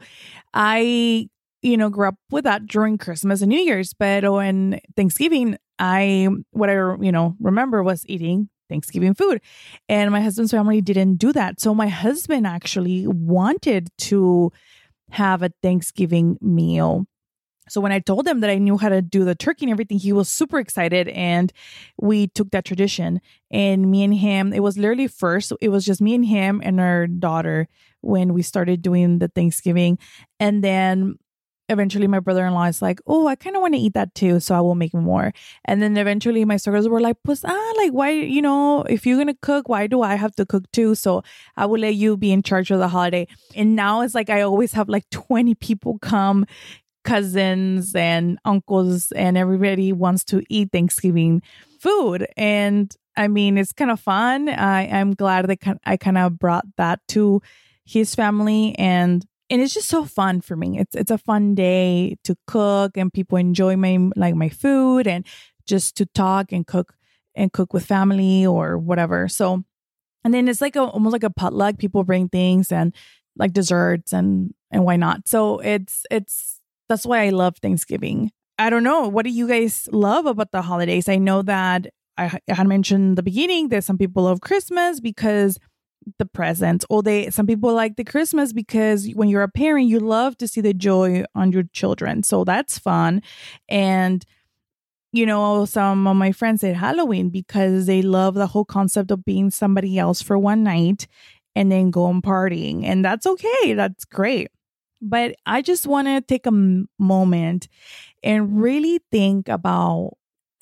I 0.54 1.30
you 1.62 1.76
know, 1.76 1.90
grew 1.90 2.08
up 2.08 2.16
with 2.32 2.46
that 2.46 2.66
during 2.68 2.98
Christmas 2.98 3.42
and 3.42 3.50
New 3.50 3.60
Year's. 3.60 3.94
But 3.94 4.24
when 4.32 4.80
Thanksgiving, 4.96 5.58
I 5.80 6.28
what 6.52 6.70
I 6.70 6.74
you 6.74 7.12
know 7.12 7.36
remember 7.40 7.82
was 7.82 8.06
eating 8.08 8.50
Thanksgiving 8.70 9.14
food, 9.16 9.42
and 9.88 10.12
my 10.12 10.22
husband's 10.22 10.52
family 10.52 10.82
didn't 10.82 11.16
do 11.16 11.34
that. 11.34 11.60
So 11.60 11.74
my 11.74 11.88
husband 11.88 12.46
actually 12.46 13.08
wanted 13.08 13.90
to 14.10 14.52
have 15.12 15.42
a 15.42 15.52
Thanksgiving 15.64 16.38
meal. 16.42 17.06
So 17.70 17.82
when 17.82 17.92
I 17.92 18.00
told 18.00 18.28
him 18.28 18.40
that 18.40 18.50
I 18.50 18.58
knew 18.58 18.78
how 18.78 18.90
to 18.90 19.02
do 19.02 19.24
the 19.24 19.36
turkey 19.36 19.66
and 19.66 19.72
everything, 19.72 20.00
he 20.00 20.12
was 20.12 20.28
super 20.28 20.60
excited 20.60 21.08
and 21.10 21.54
we 22.02 22.28
took 22.28 22.50
that 22.52 22.66
tradition. 22.66 23.22
And 23.52 23.92
me 23.92 24.04
and 24.04 24.14
him, 24.14 24.54
it 24.54 24.62
was 24.62 24.78
literally 24.78 25.08
first, 25.08 25.54
it 25.62 25.70
was 25.70 25.86
just 25.86 26.02
me 26.02 26.16
and 26.16 26.26
him 26.26 26.62
and 26.64 26.80
our 26.80 27.08
daughter 27.08 27.68
when 28.02 28.34
we 28.34 28.42
started 28.42 28.82
doing 28.82 29.20
the 29.20 29.28
Thanksgiving. 29.28 30.00
And 30.40 30.64
then 30.64 31.20
eventually 31.70 32.08
my 32.08 32.20
brother-in-law 32.20 32.66
is 32.66 32.82
like, 32.82 33.00
oh, 33.08 33.28
I 33.28 33.36
kind 33.36 33.56
of 33.56 33.62
want 33.62 33.74
to 33.76 33.80
eat 33.80 33.94
that 33.94 34.16
too, 34.16 34.40
so 34.40 34.56
I 34.56 34.62
will 34.62 34.76
make 34.76 34.94
more. 34.94 35.32
And 35.66 35.82
then 35.82 35.98
eventually 35.98 36.44
my 36.46 36.58
suckers 36.58 36.88
were 36.88 37.00
like, 37.00 37.18
pues 37.24 37.44
ah, 37.46 37.74
like 37.78 37.92
why, 37.92 38.12
you 38.12 38.42
know, 38.42 38.84
if 38.84 39.06
you're 39.06 39.18
gonna 39.18 39.36
cook, 39.42 39.70
why 39.70 39.88
do 39.88 40.02
I 40.02 40.16
have 40.16 40.36
to 40.36 40.46
cook 40.46 40.70
too? 40.72 40.96
So 40.96 41.24
I 41.56 41.66
will 41.66 41.80
let 41.80 41.96
you 41.96 42.18
be 42.18 42.32
in 42.32 42.44
charge 42.44 42.72
of 42.72 42.80
the 42.80 42.88
holiday. 42.88 43.28
And 43.56 43.76
now 43.76 44.02
it's 44.02 44.16
like 44.16 44.30
I 44.30 44.42
always 44.42 44.74
have 44.74 44.90
like 44.90 45.10
20 45.12 45.56
people 45.56 46.00
come, 46.00 46.46
cousins 47.04 47.96
and 47.96 48.40
uncles, 48.46 49.12
and 49.14 49.38
everybody 49.38 49.94
wants 49.94 50.24
to 50.26 50.44
eat 50.50 50.72
Thanksgiving 50.72 51.42
food. 51.80 52.28
And 52.36 52.94
I 53.16 53.28
mean, 53.28 53.58
it's 53.58 53.74
kind 53.74 53.92
of 53.92 54.00
fun. 54.00 54.50
I 54.50 54.82
I 54.82 55.00
am 55.00 55.14
glad 55.14 55.48
that 55.48 55.80
I 55.86 55.98
kind 55.98 56.18
of 56.18 56.40
brought 56.40 56.66
that 56.78 57.00
to 57.10 57.42
his 57.86 58.16
family 58.16 58.76
and 58.78 59.26
and 59.50 59.62
it's 59.62 59.74
just 59.74 59.88
so 59.88 60.06
fun 60.06 60.42
for 60.42 60.56
me. 60.56 60.80
It's 60.80 60.96
it's 60.96 61.12
a 61.12 61.18
fun 61.18 61.56
day 61.56 62.18
to 62.24 62.36
cook 62.48 62.98
and 62.98 63.12
people 63.12 63.38
enjoy 63.38 63.76
my 63.76 64.10
like 64.16 64.36
my 64.36 64.50
food 64.50 65.08
and 65.08 65.26
just 65.66 65.98
to 65.98 66.06
talk 66.06 66.52
and 66.52 66.66
cook 66.66 66.94
and 67.36 67.52
cook 67.52 67.74
with 67.74 67.86
family 67.86 68.46
or 68.46 68.78
whatever. 68.78 69.28
So 69.28 69.64
and 70.24 70.34
then 70.34 70.48
it's 70.48 70.62
like 70.62 70.76
a, 70.76 70.84
almost 70.84 71.14
like 71.14 71.24
a 71.24 71.30
potluck. 71.30 71.78
People 71.78 72.04
bring 72.04 72.30
things 72.30 72.72
and 72.72 72.94
like 73.38 73.54
desserts 73.54 74.14
and 74.14 74.54
and 74.72 74.84
why 74.84 74.98
not? 74.98 75.28
So 75.28 75.60
it's 75.60 76.06
it's 76.12 76.60
that's 76.88 77.06
why 77.06 77.24
I 77.26 77.30
love 77.30 77.58
Thanksgiving. 77.58 78.32
I 78.58 78.70
don't 78.70 78.84
know. 78.84 79.08
What 79.08 79.24
do 79.24 79.32
you 79.32 79.48
guys 79.48 79.88
love 79.92 80.26
about 80.26 80.52
the 80.52 80.62
holidays? 80.62 81.08
I 81.08 81.18
know 81.18 81.42
that 81.44 81.88
I, 82.18 82.40
had 82.50 82.68
mentioned 82.68 83.18
the 83.18 83.24
beginning 83.24 83.70
that 83.70 83.86
some 83.86 83.98
people 83.98 84.24
love 84.24 84.42
Christmas 84.42 85.00
because 85.00 85.58
the 86.18 86.26
presents 86.26 86.86
or 86.90 87.04
they 87.04 87.30
some 87.30 87.46
people 87.46 87.74
like 87.74 87.96
the 87.96 88.04
christmas 88.04 88.54
because 88.54 89.10
when 89.14 89.30
you're 89.30 89.44
a 89.44 89.50
parent 89.50 89.88
you 89.88 90.00
love 90.00 90.38
to 90.38 90.48
see 90.48 90.62
the 90.62 90.74
joy 90.74 91.24
on 91.36 91.52
your 91.52 91.64
children. 91.74 92.24
So 92.24 92.44
that's 92.44 92.80
fun. 92.80 93.22
And 93.68 94.26
you 95.12 95.26
know 95.26 95.66
some 95.66 96.08
of 96.08 96.16
my 96.16 96.32
friends 96.32 96.62
said 96.62 96.76
halloween 96.76 97.30
because 97.30 97.86
they 97.86 98.02
love 98.02 98.36
the 98.36 98.48
whole 98.48 98.66
concept 98.66 99.12
of 99.12 99.26
being 99.26 99.50
somebody 99.52 99.98
else 99.98 100.22
for 100.22 100.38
one 100.38 100.64
night 100.64 101.08
and 101.56 101.72
then 101.72 101.92
go 101.92 102.08
and 102.08 102.24
partying. 102.24 102.86
And 102.86 103.04
that's 103.04 103.26
okay. 103.26 103.74
That's 103.74 104.06
great. 104.06 104.50
But 105.02 105.36
i 105.46 105.62
just 105.62 105.88
want 105.88 106.08
to 106.08 106.22
take 106.22 106.46
a 106.46 106.86
moment 107.00 107.68
and 108.24 108.62
really 108.62 109.00
think 109.12 109.48
about 109.48 110.14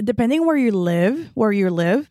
depending 0.04 0.46
where 0.46 0.58
you 0.58 0.72
live 0.72 1.32
where 1.34 1.52
you 1.52 1.70
live 1.70 2.10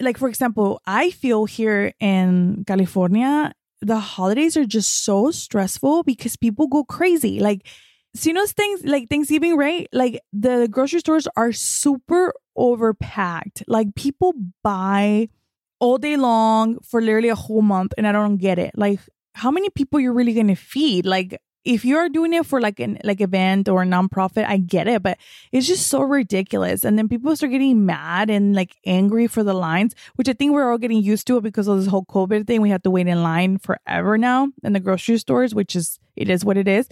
like 0.00 0.18
for 0.18 0.28
example, 0.28 0.80
I 0.86 1.10
feel 1.10 1.44
here 1.44 1.92
in 2.00 2.64
California, 2.66 3.52
the 3.80 3.98
holidays 3.98 4.56
are 4.56 4.64
just 4.64 5.04
so 5.04 5.30
stressful 5.30 6.02
because 6.02 6.36
people 6.36 6.66
go 6.66 6.84
crazy. 6.84 7.40
Like, 7.40 7.66
so 8.14 8.30
you 8.30 8.34
know 8.34 8.46
things 8.46 8.84
like 8.84 9.08
Thanksgiving, 9.08 9.56
right? 9.56 9.86
Like 9.92 10.20
the 10.32 10.68
grocery 10.70 11.00
stores 11.00 11.28
are 11.36 11.52
super 11.52 12.32
overpacked. 12.56 13.62
Like 13.68 13.94
people 13.94 14.34
buy 14.64 15.28
all 15.80 15.98
day 15.98 16.16
long 16.16 16.78
for 16.82 17.00
literally 17.00 17.28
a 17.28 17.34
whole 17.34 17.62
month, 17.62 17.92
and 17.96 18.06
I 18.06 18.12
don't 18.12 18.38
get 18.38 18.58
it. 18.58 18.72
Like, 18.76 19.00
how 19.34 19.50
many 19.50 19.70
people 19.70 20.00
you're 20.00 20.12
really 20.12 20.34
to 20.48 20.56
feed? 20.56 21.06
Like, 21.06 21.40
if 21.64 21.84
you're 21.84 22.08
doing 22.08 22.32
it 22.32 22.46
for 22.46 22.60
like 22.60 22.80
an 22.80 22.98
like 23.04 23.20
event 23.20 23.68
or 23.68 23.82
a 23.82 23.86
nonprofit, 23.86 24.46
I 24.46 24.58
get 24.58 24.88
it, 24.88 25.02
but 25.02 25.18
it's 25.52 25.66
just 25.66 25.88
so 25.88 26.00
ridiculous. 26.02 26.84
And 26.84 26.98
then 26.98 27.08
people 27.08 27.34
start 27.36 27.52
getting 27.52 27.84
mad 27.84 28.30
and 28.30 28.54
like 28.54 28.76
angry 28.86 29.26
for 29.26 29.42
the 29.42 29.54
lines, 29.54 29.94
which 30.16 30.28
I 30.28 30.32
think 30.32 30.52
we're 30.52 30.70
all 30.70 30.78
getting 30.78 31.02
used 31.02 31.26
to 31.26 31.36
it 31.36 31.42
because 31.42 31.68
of 31.68 31.78
this 31.78 31.88
whole 31.88 32.04
COVID 32.04 32.46
thing. 32.46 32.62
We 32.62 32.70
have 32.70 32.82
to 32.82 32.90
wait 32.90 33.08
in 33.08 33.22
line 33.22 33.58
forever 33.58 34.16
now 34.16 34.48
in 34.62 34.72
the 34.72 34.80
grocery 34.80 35.18
stores, 35.18 35.54
which 35.54 35.76
is 35.76 35.98
it 36.16 36.30
is 36.30 36.44
what 36.44 36.56
it 36.56 36.68
is. 36.68 36.88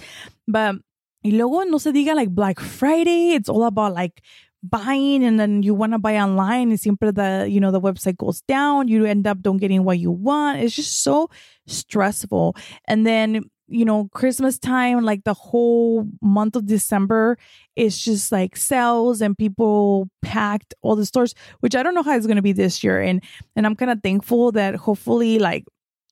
But 0.46 0.76
y 1.24 1.30
luego 1.30 1.62
no 1.64 1.78
se 1.78 1.92
diga 1.92 2.14
like 2.14 2.30
Black 2.30 2.60
Friday. 2.60 3.32
It's 3.32 3.48
all 3.48 3.64
about 3.64 3.94
like 3.94 4.22
buying 4.62 5.24
and 5.24 5.38
then 5.38 5.62
you 5.62 5.74
want 5.74 5.92
to 5.92 5.98
buy 5.98 6.16
online 6.16 6.70
and 6.70 6.80
simply 6.80 7.10
the 7.12 7.46
you 7.48 7.60
know 7.60 7.70
the 7.70 7.80
website 7.80 8.16
goes 8.16 8.40
down 8.42 8.88
you 8.88 9.04
end 9.04 9.26
up 9.26 9.40
don't 9.40 9.58
getting 9.58 9.84
what 9.84 9.98
you 9.98 10.10
want 10.10 10.58
it's 10.58 10.74
just 10.74 11.02
so 11.02 11.30
stressful 11.66 12.56
and 12.86 13.06
then 13.06 13.44
you 13.68 13.84
know, 13.84 14.08
Christmas 14.12 14.58
time, 14.58 15.04
like 15.04 15.24
the 15.24 15.34
whole 15.34 16.06
month 16.20 16.56
of 16.56 16.66
December, 16.66 17.36
it's 17.74 17.98
just 17.98 18.30
like 18.30 18.56
sales 18.56 19.20
and 19.20 19.36
people 19.36 20.08
packed 20.22 20.74
all 20.82 20.96
the 20.96 21.06
stores, 21.06 21.34
which 21.60 21.74
I 21.74 21.82
don't 21.82 21.94
know 21.94 22.02
how 22.02 22.16
it's 22.16 22.26
going 22.26 22.36
to 22.36 22.42
be 22.42 22.52
this 22.52 22.84
year. 22.84 23.00
And, 23.00 23.22
and 23.54 23.66
I'm 23.66 23.76
kind 23.76 23.90
of 23.90 24.02
thankful 24.02 24.52
that 24.52 24.76
hopefully, 24.76 25.38
like, 25.38 25.64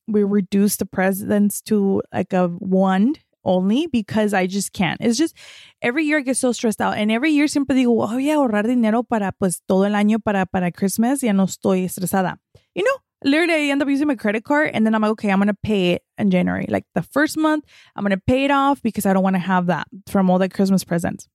we 0.06 0.23
reduce 0.23 0.76
the 0.76 0.87
presents 0.87 1.62
to 1.62 2.02
like 2.12 2.32
a 2.32 2.49
one 2.49 3.14
only 3.44 3.87
because 3.87 4.34
I 4.34 4.46
just 4.46 4.73
can't. 4.73 5.00
It's 5.00 5.18
just 5.18 5.37
every 5.82 6.04
year 6.04 6.18
I 6.18 6.23
get 6.23 6.37
so 6.37 6.52
stressed 6.52 6.80
out. 6.80 6.96
And 6.96 7.11
every 7.11 7.30
year 7.30 7.46
siempre 7.46 7.76
digo, 7.76 8.02
oh, 8.02 8.18
a 8.18 8.34
ahorrar 8.34 8.66
dinero 8.66 9.02
para 9.02 9.32
pues 9.32 9.61
todo 9.68 9.84
el 9.84 9.94
año 9.94 10.23
para, 10.23 10.46
para 10.46 10.70
Christmas. 10.73 11.23
Ya 11.23 11.32
no 11.32 11.44
estoy 11.44 11.84
estresada. 11.84 12.38
You 12.75 12.84
know, 12.84 12.96
literally 13.25 13.54
I 13.54 13.73
end 13.73 13.83
up 13.83 13.88
using 13.88 14.07
my 14.07 14.14
credit 14.14 14.45
card 14.45 14.71
and 14.73 14.87
then 14.87 14.95
I'm 14.95 15.02
like, 15.02 15.12
okay, 15.12 15.31
I'm 15.31 15.38
gonna 15.38 15.54
pay 15.54 15.93
it 15.93 16.02
in 16.19 16.31
January. 16.31 16.66
Like 16.69 16.85
the 16.95 17.02
first 17.02 17.37
month, 17.37 17.64
I'm 17.97 18.04
gonna 18.04 18.19
pay 18.19 18.45
it 18.45 18.50
off 18.50 18.83
because 18.83 19.07
I 19.07 19.12
don't 19.12 19.23
want 19.23 19.35
to 19.35 19.40
have 19.40 19.66
that 19.66 19.88
from 20.07 20.31
all 20.31 20.38
the 20.38 20.49
Christmas 20.49 20.85
presents. 20.85 21.28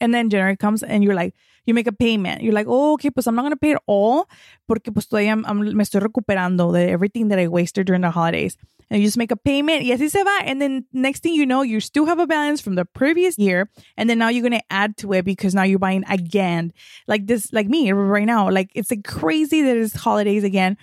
And 0.00 0.12
then 0.12 0.28
January 0.28 0.56
comes 0.56 0.82
and 0.82 1.04
you're 1.04 1.14
like, 1.14 1.34
you 1.64 1.74
make 1.74 1.86
a 1.86 1.92
payment. 1.92 2.42
You're 2.42 2.52
like, 2.52 2.66
oh, 2.68 2.94
okay, 2.94 3.10
pues 3.10 3.26
I'm 3.26 3.34
not 3.34 3.42
gonna 3.42 3.56
pay 3.56 3.72
it 3.72 3.78
all 3.86 4.28
porque 4.68 4.92
pues 4.92 5.06
todavía 5.06 5.32
I'm, 5.32 5.44
I'm, 5.46 5.60
me 5.60 5.84
estoy 5.84 6.00
recuperando 6.00 6.72
de 6.72 6.90
everything 6.90 7.28
that 7.28 7.38
I 7.38 7.48
wasted 7.48 7.86
during 7.86 8.02
the 8.02 8.10
holidays. 8.10 8.56
And 8.88 9.00
you 9.00 9.08
just 9.08 9.16
make 9.16 9.32
a 9.32 9.36
payment. 9.36 9.82
Y 9.82 9.90
así 9.90 10.08
se 10.08 10.22
va. 10.22 10.42
And 10.44 10.62
then 10.62 10.84
next 10.92 11.24
thing 11.24 11.34
you 11.34 11.44
know, 11.44 11.62
you 11.62 11.80
still 11.80 12.06
have 12.06 12.20
a 12.20 12.26
balance 12.26 12.60
from 12.60 12.76
the 12.76 12.84
previous 12.84 13.36
year. 13.36 13.68
And 13.96 14.08
then 14.08 14.18
now 14.18 14.28
you're 14.28 14.48
to 14.48 14.62
add 14.70 14.96
to 14.98 15.12
it 15.12 15.24
because 15.24 15.56
now 15.56 15.64
you're 15.64 15.80
buying 15.80 16.04
again. 16.08 16.72
Like 17.08 17.26
this, 17.26 17.52
like 17.52 17.66
me 17.66 17.90
right 17.90 18.26
now. 18.26 18.48
Like 18.48 18.70
it's 18.76 18.92
like 18.92 19.02
crazy 19.02 19.62
that 19.62 19.76
it's 19.76 19.96
holidays 19.96 20.44
again 20.44 20.76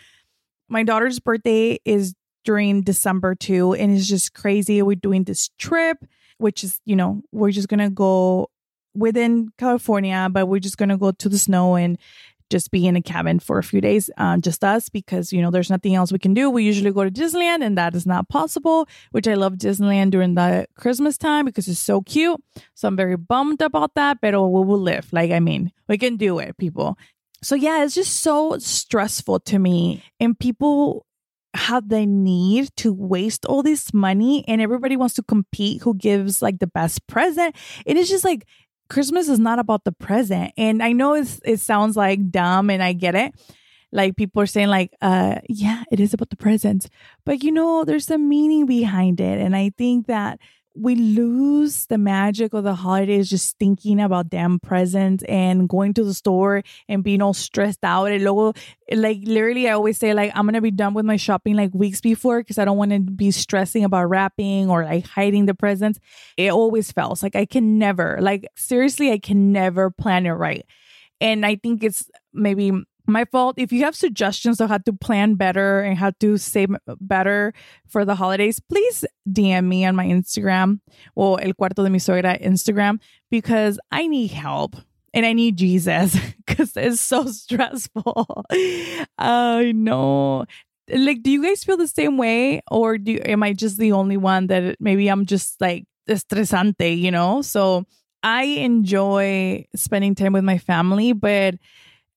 my 0.70 0.84
daughter's 0.84 1.20
birthday 1.20 1.80
is 1.86 2.14
during 2.44 2.82
December 2.82 3.36
too, 3.36 3.74
and 3.74 3.96
it's 3.96 4.08
just 4.08 4.34
crazy. 4.34 4.82
We're 4.82 4.96
doing 4.96 5.24
this 5.24 5.50
trip, 5.58 5.98
which 6.38 6.64
is, 6.64 6.80
you 6.86 6.96
know, 6.96 7.22
we're 7.32 7.52
just 7.52 7.68
gonna 7.68 7.90
go 7.90 8.50
within 8.96 9.50
California, 9.58 10.28
but 10.32 10.48
we're 10.48 10.60
just 10.60 10.78
gonna 10.78 10.98
go 10.98 11.12
to 11.12 11.30
the 11.30 11.38
snow 11.38 11.76
and 11.76 11.98
just 12.50 12.70
be 12.70 12.86
in 12.86 12.96
a 12.96 13.02
cabin 13.02 13.40
for 13.40 13.58
a 13.58 13.64
few 13.64 13.82
days, 13.82 14.12
um, 14.18 14.40
just 14.40 14.64
us, 14.64 14.88
because 14.88 15.34
you 15.34 15.42
know 15.42 15.50
there's 15.50 15.72
nothing 15.72 15.96
else 15.96 16.12
we 16.12 16.20
can 16.20 16.36
do. 16.36 16.52
We 16.52 16.64
usually 16.64 16.92
go 16.92 17.04
to 17.04 17.10
Disneyland, 17.10 17.64
and 17.64 17.78
that 17.78 17.96
is 17.96 18.06
not 18.06 18.30
possible. 18.30 18.88
Which 19.12 19.28
I 19.28 19.34
love 19.34 19.54
Disneyland 19.54 20.12
during 20.12 20.36
the 20.36 20.68
Christmas 20.78 21.18
time 21.18 21.46
because 21.46 21.68
it's 21.68 21.80
so 21.80 22.02
cute. 22.02 22.40
So 22.76 22.88
I'm 22.88 22.96
very 22.96 23.18
bummed 23.18 23.62
about 23.62 23.96
that, 23.96 24.20
but 24.22 24.34
we 24.34 24.66
will 24.66 24.80
live. 24.80 25.12
Like 25.12 25.32
I 25.32 25.40
mean, 25.40 25.72
we 25.88 25.98
can 25.98 26.16
do 26.16 26.38
it, 26.40 26.58
people. 26.58 26.98
So 27.44 27.56
yeah, 27.56 27.84
it's 27.84 27.96
just 27.96 28.22
so 28.22 28.58
stressful 28.58 29.42
to 29.42 29.60
me. 29.60 30.04
And 30.20 30.38
people 30.38 31.06
have 31.56 31.90
the 31.90 32.06
need 32.06 32.70
to 32.78 32.94
waste 32.94 33.46
all 33.46 33.62
this 33.62 33.94
money 33.94 34.44
and 34.48 34.60
everybody 34.60 34.98
wants 34.98 35.14
to 35.16 35.24
compete 35.24 35.84
who 35.84 35.94
gives 35.94 36.42
like 36.42 36.60
the 36.60 36.68
best 36.68 37.06
present. 37.08 37.56
And 37.86 37.98
It 37.98 38.02
is 38.02 38.10
just 38.10 38.24
like 38.24 38.46
Christmas 38.90 39.30
is 39.30 39.40
not 39.40 39.60
about 39.60 39.84
the 39.84 39.92
present. 39.92 40.52
And 40.58 40.82
I 40.82 40.94
know 40.94 41.14
it's, 41.14 41.40
it 41.46 41.60
sounds 41.60 41.96
like 41.96 42.32
dumb 42.32 42.70
and 42.70 42.82
I 42.82 42.94
get 42.94 43.16
it. 43.16 43.34
Like 43.92 44.16
people 44.16 44.42
are 44.42 44.48
saying 44.48 44.70
like, 44.70 44.92
uh, 45.02 45.36
yeah, 45.48 45.84
it 45.92 46.00
is 46.00 46.14
about 46.16 46.32
the 46.32 46.38
presents. 46.38 46.90
But 47.26 47.44
you 47.44 47.52
know, 47.52 47.84
there's 47.84 48.10
a 48.10 48.18
meaning 48.18 48.66
behind 48.66 49.22
it. 49.22 49.40
And 49.40 49.56
I 49.56 49.72
think 49.78 50.08
that 50.08 50.40
we 50.76 50.96
lose 50.96 51.86
the 51.86 51.98
magic 51.98 52.54
of 52.54 52.64
the 52.64 52.74
holidays 52.74 53.30
just 53.30 53.58
thinking 53.60 54.00
about 54.00 54.30
damn 54.30 54.60
presents 54.60 55.24
and 55.26 55.70
going 55.70 55.94
to 55.94 56.04
the 56.04 56.14
store 56.14 56.64
and 56.90 57.04
being 57.04 57.22
all 57.22 57.34
stressed 57.34 57.84
out. 57.84 58.12
And 58.12 58.24
luego, 58.24 58.58
like 58.92 59.20
literally, 59.24 59.70
I 59.70 59.74
always 59.74 59.98
say 59.98 60.14
like 60.14 60.32
I'm 60.34 60.46
gonna 60.46 60.62
be 60.62 60.72
done 60.72 60.94
with 60.94 61.06
my 61.06 61.18
shopping 61.18 61.56
like 61.56 61.72
weeks 61.74 62.02
before 62.02 62.40
because 62.40 62.58
I 62.58 62.66
don't 62.66 62.78
want 62.78 62.92
to 62.92 63.00
be 63.00 63.32
stressing 63.32 63.84
about 63.84 64.10
wrapping 64.10 64.70
or 64.70 64.84
like 64.84 65.06
hiding 65.06 65.46
the 65.46 65.54
presents. 65.54 66.00
It 66.38 66.52
always 66.52 66.92
fails. 66.92 67.22
Like 67.22 67.36
I 67.36 67.46
can 67.46 67.78
never, 67.78 68.18
like 68.22 68.48
seriously, 68.56 69.12
I 69.12 69.20
can 69.20 69.52
never 69.52 69.92
plan 69.92 70.26
it 70.26 70.32
right. 70.32 70.66
And 71.22 71.46
I 71.46 71.56
think 71.56 71.84
it's 71.84 72.10
maybe 72.34 72.72
my 73.08 73.26
fault. 73.26 73.56
If 73.58 73.72
you 73.72 73.84
have 73.84 73.96
suggestions 73.96 74.62
on 74.62 74.70
how 74.70 74.78
to 74.80 74.94
plan 74.94 75.36
better 75.36 75.82
and 75.82 75.98
how 75.98 76.12
to 76.20 76.38
save 76.38 76.70
better 77.00 77.54
for 77.88 78.06
the 78.06 78.16
holidays, 78.16 78.60
please 78.60 79.06
DM 79.30 79.66
me 79.66 79.86
on 79.86 79.96
my 79.96 80.06
Instagram 80.06 80.80
or 81.16 81.42
El 81.42 81.54
Cuarto 81.54 81.84
de 81.84 81.90
mi 81.90 82.00
Suegra 82.00 82.42
Instagram 82.42 83.00
because 83.30 83.80
I 83.92 84.08
need 84.08 84.32
help 84.32 84.76
and 85.14 85.26
I 85.26 85.34
need 85.34 85.58
Jesus 85.58 86.18
because 86.46 86.76
it's 86.76 87.02
so 87.02 87.28
stressful. 87.28 88.46
I 89.18 89.72
know. 89.76 90.46
Like, 90.90 91.24
do 91.24 91.32
you 91.32 91.44
guys 91.44 91.64
feel 91.64 91.78
the 91.78 91.88
same 91.88 92.18
way, 92.18 92.62
or 92.70 92.98
do 92.98 93.18
am 93.24 93.42
I 93.42 93.54
just 93.54 93.78
the 93.78 93.94
only 93.94 94.18
one 94.18 94.48
that 94.48 94.76
maybe 94.82 95.08
I'm 95.08 95.26
just 95.26 95.62
like 95.62 95.86
estresante, 96.10 97.00
you 97.00 97.10
know? 97.10 97.42
So 97.42 97.86
I 98.22 98.44
enjoy 98.44 99.66
spending 99.76 100.14
time 100.14 100.34
with 100.34 100.44
my 100.44 100.58
family, 100.58 101.14
but 101.14 101.56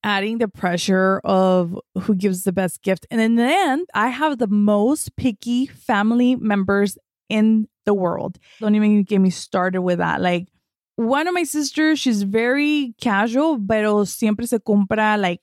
adding 0.03 0.39
the 0.39 0.49
pressure 0.49 1.21
of 1.25 1.79
who 2.03 2.15
gives 2.15 2.45
the 2.45 2.53
best 2.53 2.83
gift. 2.83 3.07
And 3.11 3.21
in 3.21 3.35
the 3.37 3.45
end, 3.45 3.89
I 3.95 4.09
have 4.09 4.39
the 4.39 4.47
most 4.47 5.17
picky 5.17 5.67
family 5.67 6.37
members 6.37 6.97
in 7.29 7.69
the 7.87 7.95
world. 7.95 8.39
Don't 8.61 8.75
even 8.75 9.03
get 9.03 9.19
me 9.19 9.31
started 9.31 9.83
with 9.83 9.99
that. 9.99 10.21
Like 10.21 10.49
one 10.97 11.27
of 11.27 11.35
my 11.35 11.43
sisters, 11.43 11.99
she's 11.99 12.23
very 12.23 12.95
casual, 13.01 13.59
pero 13.59 14.05
siempre 14.05 14.47
se 14.47 14.59
compra 14.59 15.21
like, 15.21 15.41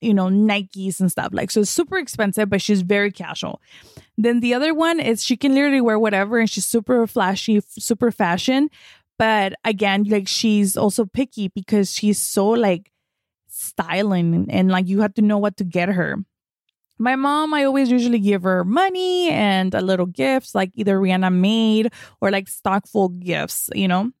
you 0.00 0.12
know, 0.12 0.26
Nikes 0.26 1.00
and 1.00 1.10
stuff. 1.10 1.28
Like, 1.32 1.50
so 1.50 1.60
it's 1.60 1.70
super 1.70 1.96
expensive, 1.96 2.50
but 2.50 2.60
she's 2.60 2.82
very 2.82 3.10
casual. 3.10 3.60
Then 4.18 4.40
the 4.40 4.54
other 4.54 4.74
one 4.74 5.00
is 5.00 5.24
she 5.24 5.36
can 5.36 5.54
literally 5.54 5.80
wear 5.80 5.98
whatever 5.98 6.38
and 6.38 6.50
she's 6.50 6.66
super 6.66 7.06
flashy, 7.06 7.60
super 7.66 8.10
fashion. 8.10 8.68
But 9.18 9.54
again, 9.64 10.04
like 10.04 10.28
she's 10.28 10.76
also 10.76 11.04
picky 11.06 11.48
because 11.48 11.92
she's 11.92 12.18
so 12.18 12.48
like 12.48 12.91
styling 13.62 14.46
and 14.50 14.70
like 14.70 14.88
you 14.88 15.00
have 15.00 15.14
to 15.14 15.22
know 15.22 15.38
what 15.38 15.56
to 15.58 15.64
get 15.64 15.88
her. 15.88 16.16
My 16.98 17.16
mom, 17.16 17.54
I 17.54 17.64
always 17.64 17.90
usually 17.90 18.18
give 18.18 18.42
her 18.42 18.64
money 18.64 19.30
and 19.30 19.74
a 19.74 19.80
little 19.80 20.06
gifts, 20.06 20.54
like 20.54 20.70
either 20.74 20.98
Rihanna 20.98 21.34
made 21.34 21.92
or 22.20 22.30
like 22.30 22.48
stock 22.48 22.86
full 22.86 23.08
gifts, 23.08 23.70
you 23.74 23.88
know, 23.88 24.12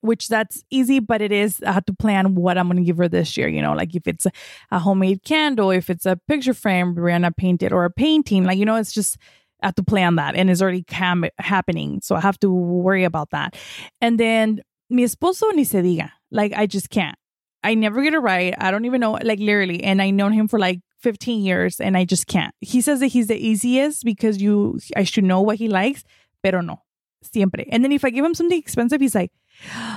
which 0.00 0.28
that's 0.28 0.64
easy, 0.70 1.00
but 1.00 1.20
it 1.20 1.32
is, 1.32 1.62
I 1.66 1.72
have 1.72 1.84
to 1.86 1.92
plan 1.92 2.34
what 2.34 2.56
I'm 2.56 2.66
going 2.66 2.78
to 2.78 2.82
give 2.82 2.96
her 2.96 3.08
this 3.08 3.36
year, 3.36 3.48
you 3.48 3.60
know, 3.60 3.74
like 3.74 3.94
if 3.94 4.06
it's 4.06 4.26
a, 4.26 4.32
a 4.70 4.78
homemade 4.78 5.22
candle, 5.24 5.70
if 5.70 5.90
it's 5.90 6.06
a 6.06 6.18
picture 6.28 6.54
frame 6.54 6.94
Rihanna 6.94 7.36
painted 7.36 7.72
or 7.72 7.84
a 7.84 7.90
painting, 7.90 8.44
like, 8.44 8.58
you 8.58 8.64
know, 8.64 8.76
it's 8.76 8.92
just, 8.92 9.18
I 9.62 9.66
have 9.66 9.74
to 9.76 9.84
plan 9.84 10.16
that 10.16 10.34
and 10.34 10.50
it's 10.50 10.62
already 10.62 10.82
cam- 10.84 11.30
happening. 11.38 12.00
So 12.02 12.16
I 12.16 12.20
have 12.20 12.38
to 12.40 12.50
worry 12.50 13.04
about 13.04 13.30
that. 13.30 13.54
And 14.00 14.18
then 14.18 14.62
mi 14.88 15.04
esposo 15.04 15.52
ni 15.54 15.64
se 15.64 15.82
diga. 15.82 16.10
Like, 16.30 16.52
I 16.54 16.66
just 16.66 16.90
can't. 16.90 17.16
I 17.64 17.74
never 17.74 18.02
get 18.02 18.14
it 18.14 18.18
right. 18.18 18.54
I 18.58 18.70
don't 18.70 18.84
even 18.84 19.00
know, 19.00 19.12
like 19.22 19.38
literally. 19.38 19.82
And 19.82 20.02
I 20.02 20.10
known 20.10 20.32
him 20.32 20.48
for 20.48 20.58
like 20.58 20.80
15 21.00 21.42
years 21.42 21.80
and 21.80 21.96
I 21.96 22.04
just 22.04 22.26
can't. 22.26 22.54
He 22.60 22.80
says 22.80 23.00
that 23.00 23.08
he's 23.08 23.28
the 23.28 23.36
easiest 23.36 24.04
because 24.04 24.40
you, 24.40 24.78
I 24.96 25.04
should 25.04 25.24
know 25.24 25.40
what 25.40 25.56
he 25.56 25.68
likes, 25.68 26.04
pero 26.42 26.60
no, 26.60 26.82
siempre. 27.22 27.66
And 27.70 27.84
then 27.84 27.92
if 27.92 28.04
I 28.04 28.10
give 28.10 28.24
him 28.24 28.34
something 28.34 28.58
expensive, 28.58 29.00
he's 29.00 29.14
like, 29.14 29.32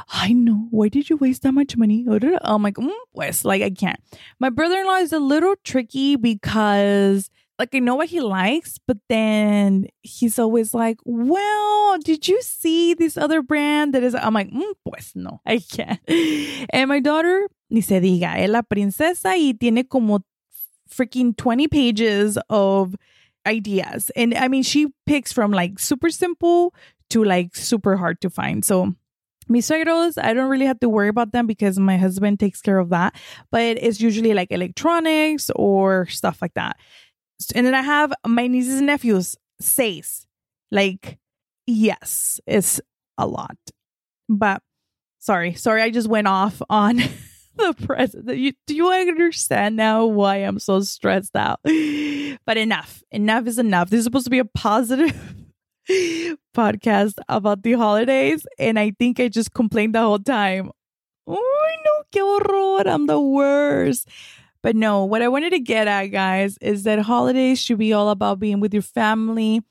I 0.10 0.34
know. 0.34 0.68
Why 0.70 0.90
did 0.90 1.10
you 1.10 1.18
waste 1.18 1.44
that 1.44 1.54
much 1.54 1.78
money? 1.78 2.06
I'm 2.42 2.62
like, 2.62 2.76
mm, 2.76 2.92
pues, 3.16 3.46
like 3.46 3.62
I 3.62 3.70
can't. 3.70 4.00
My 4.40 4.50
brother 4.50 4.80
in 4.80 4.86
law 4.86 4.98
is 4.98 5.14
a 5.14 5.20
little 5.20 5.56
tricky 5.64 6.16
because 6.16 7.30
like 7.58 7.74
I 7.74 7.80
know 7.80 7.96
what 7.96 8.10
he 8.10 8.20
likes, 8.20 8.78
but 8.86 8.98
then 9.08 9.88
he's 10.02 10.38
always 10.38 10.74
like, 10.74 10.98
"Well, 11.06 11.98
did 12.00 12.28
you 12.28 12.42
see 12.42 12.94
this 12.94 13.16
other 13.18 13.42
brand 13.42 13.94
that 13.94 14.04
is?" 14.04 14.14
I'm 14.14 14.34
like, 14.34 14.52
mm, 14.52 14.74
"Pues 14.86 15.14
no, 15.16 15.42
I 15.46 15.60
can't." 15.60 16.00
And 16.72 16.90
my 16.90 17.00
daughter, 17.00 17.48
ni 17.76 17.82
se 17.82 18.00
diga, 18.00 18.40
es 18.40 18.50
la 18.50 18.64
princesa 18.64 19.38
y 19.38 19.54
tiene 19.54 19.88
como 19.88 20.24
freaking 20.90 21.36
20 21.36 21.68
pages 21.68 22.38
of 22.50 22.96
ideas, 23.46 24.10
and 24.16 24.34
I 24.34 24.48
mean, 24.48 24.64
she 24.64 24.88
picks 25.06 25.32
from 25.32 25.52
like 25.52 25.78
super 25.78 26.10
simple 26.10 26.74
to 27.10 27.24
like 27.24 27.56
super 27.56 27.98
hard 27.98 28.22
to 28.22 28.30
find. 28.30 28.66
So 28.66 28.96
mis 29.48 29.70
suegros, 29.70 30.18
I 30.22 30.34
don't 30.34 30.50
really 30.50 30.66
have 30.66 30.80
to 30.80 30.90
worry 30.90 31.10
about 31.10 31.32
them 31.32 31.48
because 31.48 31.78
my 31.78 31.98
husband 31.98 32.40
takes 32.40 32.62
care 32.62 32.80
of 32.80 32.90
that. 32.90 33.16
But 33.52 33.78
it's 33.82 34.02
usually 34.02 34.34
like 34.34 34.52
electronics 34.52 35.52
or 35.56 36.08
stuff 36.08 36.42
like 36.42 36.54
that. 36.56 36.78
And 37.54 37.66
then 37.66 37.76
I 37.76 37.82
have 37.82 38.14
my 38.26 38.48
nieces 38.48 38.78
and 38.78 38.88
nephews, 38.88 39.36
seis. 39.60 40.26
Like, 40.72 41.20
yes, 41.68 42.40
it's 42.48 42.82
a 43.18 43.28
lot. 43.28 43.58
But 44.28 44.64
sorry, 45.20 45.54
sorry, 45.54 45.82
I 45.82 45.92
just 45.92 46.08
went 46.08 46.28
off 46.28 46.62
on 46.70 47.02
the 47.58 47.76
president. 47.86 48.38
You, 48.38 48.54
do 48.68 48.76
you 48.76 48.92
understand 48.92 49.76
now 49.76 50.06
why 50.06 50.38
I'm 50.38 50.60
so 50.60 50.80
stressed 50.82 51.36
out? 51.36 51.60
But 52.46 52.58
enough. 52.58 53.02
Enough 53.12 53.48
is 53.48 53.58
enough. 53.58 53.90
This 53.90 54.00
is 54.00 54.04
supposed 54.04 54.26
to 54.26 54.30
be 54.30 54.40
a 54.40 54.46
positive 54.46 55.16
podcast 56.56 57.14
about 57.28 57.64
the 57.64 57.74
holidays. 57.74 58.46
And 58.60 58.78
I 58.78 58.92
think 58.92 59.20
I 59.20 59.30
just 59.30 59.54
complained 59.54 59.96
the 59.96 60.02
whole 60.02 60.20
time. 60.20 60.70
Oh, 61.26 61.76
no, 61.86 62.04
qué 62.12 62.22
horror. 62.22 62.88
I'm 62.88 63.08
the 63.08 63.20
worst. 63.20 64.10
But 64.62 64.76
no, 64.76 65.06
what 65.06 65.22
I 65.22 65.28
wanted 65.28 65.52
to 65.52 65.60
get 65.60 65.88
at, 65.88 66.08
guys, 66.08 66.58
is 66.60 66.84
that 66.84 67.00
holidays 67.00 67.60
should 67.60 67.80
be 67.80 67.94
all 67.94 68.10
about 68.10 68.40
being 68.40 68.60
with 68.60 68.74
your 68.74 68.84
family. 68.84 69.62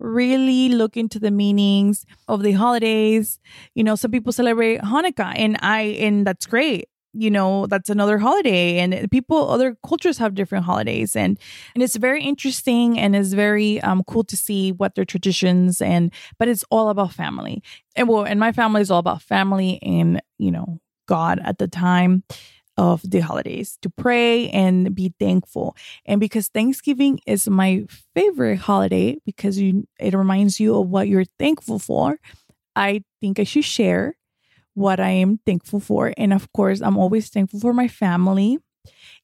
Really 0.00 0.68
look 0.68 0.96
into 0.96 1.18
the 1.18 1.30
meanings 1.30 2.06
of 2.28 2.42
the 2.42 2.52
holidays. 2.52 3.38
You 3.74 3.84
know, 3.84 3.94
some 3.94 4.10
people 4.10 4.32
celebrate 4.32 4.80
Hanukkah, 4.80 5.32
and 5.36 5.58
I, 5.62 5.80
and 6.00 6.26
that's 6.26 6.46
great 6.46 6.88
you 7.16 7.30
know 7.30 7.66
that's 7.66 7.90
another 7.90 8.18
holiday. 8.18 8.78
And 8.78 9.10
people 9.10 9.50
other 9.50 9.76
cultures 9.86 10.18
have 10.18 10.34
different 10.34 10.64
holidays. 10.64 11.16
And 11.16 11.38
and 11.74 11.82
it's 11.82 11.96
very 11.96 12.22
interesting 12.22 12.98
and 12.98 13.16
it's 13.16 13.32
very 13.32 13.80
um, 13.82 14.02
cool 14.06 14.24
to 14.24 14.36
see 14.36 14.72
what 14.72 14.94
their 14.94 15.04
traditions 15.04 15.80
and 15.80 16.12
but 16.38 16.48
it's 16.48 16.64
all 16.70 16.88
about 16.88 17.12
family. 17.12 17.62
And 17.94 18.08
well 18.08 18.24
and 18.24 18.38
my 18.40 18.52
family 18.52 18.82
is 18.82 18.90
all 18.90 19.00
about 19.00 19.22
family 19.22 19.80
and 19.82 20.20
you 20.38 20.50
know 20.50 20.80
god 21.06 21.40
at 21.44 21.58
the 21.58 21.68
time 21.68 22.24
of 22.76 23.00
the 23.08 23.20
holidays 23.20 23.78
to 23.80 23.88
pray 23.88 24.50
and 24.50 24.94
be 24.94 25.14
thankful. 25.18 25.74
And 26.04 26.20
because 26.20 26.48
thanksgiving 26.48 27.20
is 27.26 27.48
my 27.48 27.86
favorite 28.14 28.58
holiday 28.58 29.16
because 29.24 29.58
you 29.58 29.86
it 29.98 30.14
reminds 30.14 30.60
you 30.60 30.76
of 30.76 30.88
what 30.88 31.08
you're 31.08 31.24
thankful 31.38 31.78
for 31.78 32.18
i 32.74 33.02
think 33.20 33.38
i 33.38 33.44
should 33.44 33.64
share 33.64 34.16
what 34.76 35.00
I 35.00 35.08
am 35.08 35.40
thankful 35.46 35.80
for. 35.80 36.12
And 36.18 36.34
of 36.34 36.52
course, 36.52 36.82
I'm 36.82 36.98
always 36.98 37.30
thankful 37.30 37.60
for 37.60 37.72
my 37.72 37.88
family, 37.88 38.58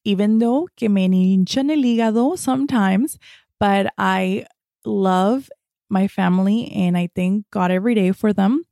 even 0.05 0.39
though 0.39 0.69
que 0.77 0.89
me 0.89 1.09
hinchan 1.09 1.71
el 1.71 1.83
hígado 1.85 2.39
sometimes, 2.39 3.19
but 3.61 3.93
I 3.99 4.47
love 4.85 5.51
my 5.91 6.09
family 6.09 6.73
and 6.73 6.97
I 6.97 7.11
thank 7.15 7.45
God 7.51 7.71
every 7.71 7.95
day 7.95 8.13
for 8.13 8.33
them. 8.33 8.65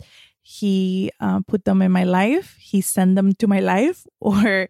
He 0.42 1.12
uh, 1.20 1.40
put 1.46 1.66
them 1.66 1.82
in 1.82 1.92
my 1.92 2.04
life. 2.04 2.56
He 2.58 2.80
sent 2.80 3.14
them 3.14 3.34
to 3.34 3.46
my 3.46 3.60
life, 3.60 4.06
or, 4.20 4.68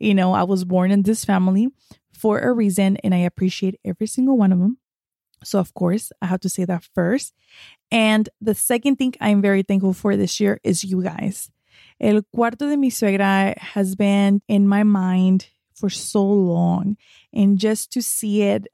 you 0.00 0.14
know, 0.14 0.32
I 0.34 0.42
was 0.42 0.64
born 0.64 0.90
in 0.90 1.02
this 1.04 1.24
family 1.24 1.68
for 2.12 2.40
a 2.40 2.52
reason, 2.52 2.96
and 2.98 3.14
I 3.14 3.18
appreciate 3.18 3.78
every 3.84 4.08
single 4.08 4.36
one 4.36 4.52
of 4.52 4.58
them. 4.58 4.78
So, 5.44 5.58
of 5.58 5.74
course, 5.74 6.12
I 6.20 6.26
have 6.26 6.40
to 6.40 6.48
say 6.48 6.64
that 6.64 6.84
first. 6.94 7.34
And 7.90 8.28
the 8.40 8.54
second 8.54 8.96
thing 8.96 9.14
I'm 9.20 9.42
very 9.42 9.62
thankful 9.62 9.92
for 9.92 10.16
this 10.16 10.40
year 10.40 10.60
is 10.62 10.84
you 10.84 11.02
guys. 11.02 11.50
El 12.00 12.22
cuarto 12.34 12.68
de 12.68 12.76
mi 12.76 12.90
suegra 12.90 13.56
has 13.58 13.94
been 13.94 14.42
in 14.48 14.66
my 14.66 14.82
mind 14.82 15.48
for 15.74 15.90
so 15.90 16.24
long. 16.24 16.96
And 17.32 17.58
just 17.58 17.92
to 17.92 18.02
see 18.02 18.42
it 18.42 18.66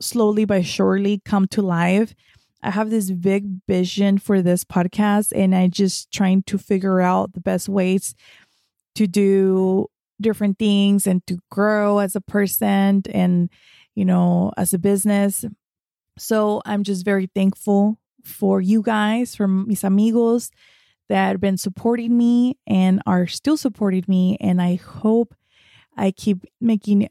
slowly 0.00 0.44
but 0.44 0.64
surely 0.64 1.20
come 1.24 1.46
to 1.48 1.62
life, 1.62 2.14
I 2.62 2.70
have 2.70 2.90
this 2.90 3.10
big 3.10 3.46
vision 3.66 4.18
for 4.18 4.40
this 4.40 4.64
podcast, 4.64 5.32
and 5.34 5.54
I 5.54 5.66
just 5.66 6.12
trying 6.12 6.44
to 6.44 6.58
figure 6.58 7.00
out 7.00 7.32
the 7.32 7.40
best 7.40 7.68
ways 7.68 8.14
to 8.94 9.06
do 9.06 9.88
different 10.20 10.58
things 10.58 11.06
and 11.06 11.26
to 11.26 11.38
grow 11.50 11.98
as 11.98 12.14
a 12.14 12.20
person 12.20 13.02
and, 13.12 13.50
you 13.96 14.04
know, 14.04 14.52
as 14.56 14.72
a 14.72 14.78
business. 14.78 15.44
So 16.18 16.62
I'm 16.64 16.82
just 16.82 17.04
very 17.04 17.28
thankful 17.34 17.98
for 18.24 18.60
you 18.60 18.82
guys, 18.82 19.34
for 19.34 19.48
mis 19.48 19.84
amigos 19.84 20.50
that 21.08 21.28
have 21.28 21.40
been 21.40 21.56
supporting 21.56 22.16
me 22.16 22.58
and 22.66 23.02
are 23.06 23.26
still 23.26 23.56
supporting 23.56 24.04
me. 24.08 24.36
And 24.40 24.62
I 24.62 24.76
hope 24.76 25.34
I 25.96 26.10
keep 26.10 26.44
making 26.60 27.08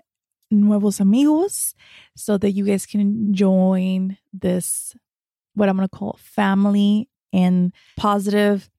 nuevos 0.50 1.00
amigos 1.00 1.74
so 2.16 2.38
that 2.38 2.52
you 2.52 2.66
guys 2.66 2.86
can 2.86 3.34
join 3.34 4.18
this, 4.34 4.96
what 5.54 5.70
I'm 5.70 5.78
going 5.78 5.88
to 5.88 5.96
call 5.96 6.20
family 6.22 7.10
and 7.34 7.74
positive 7.98 8.70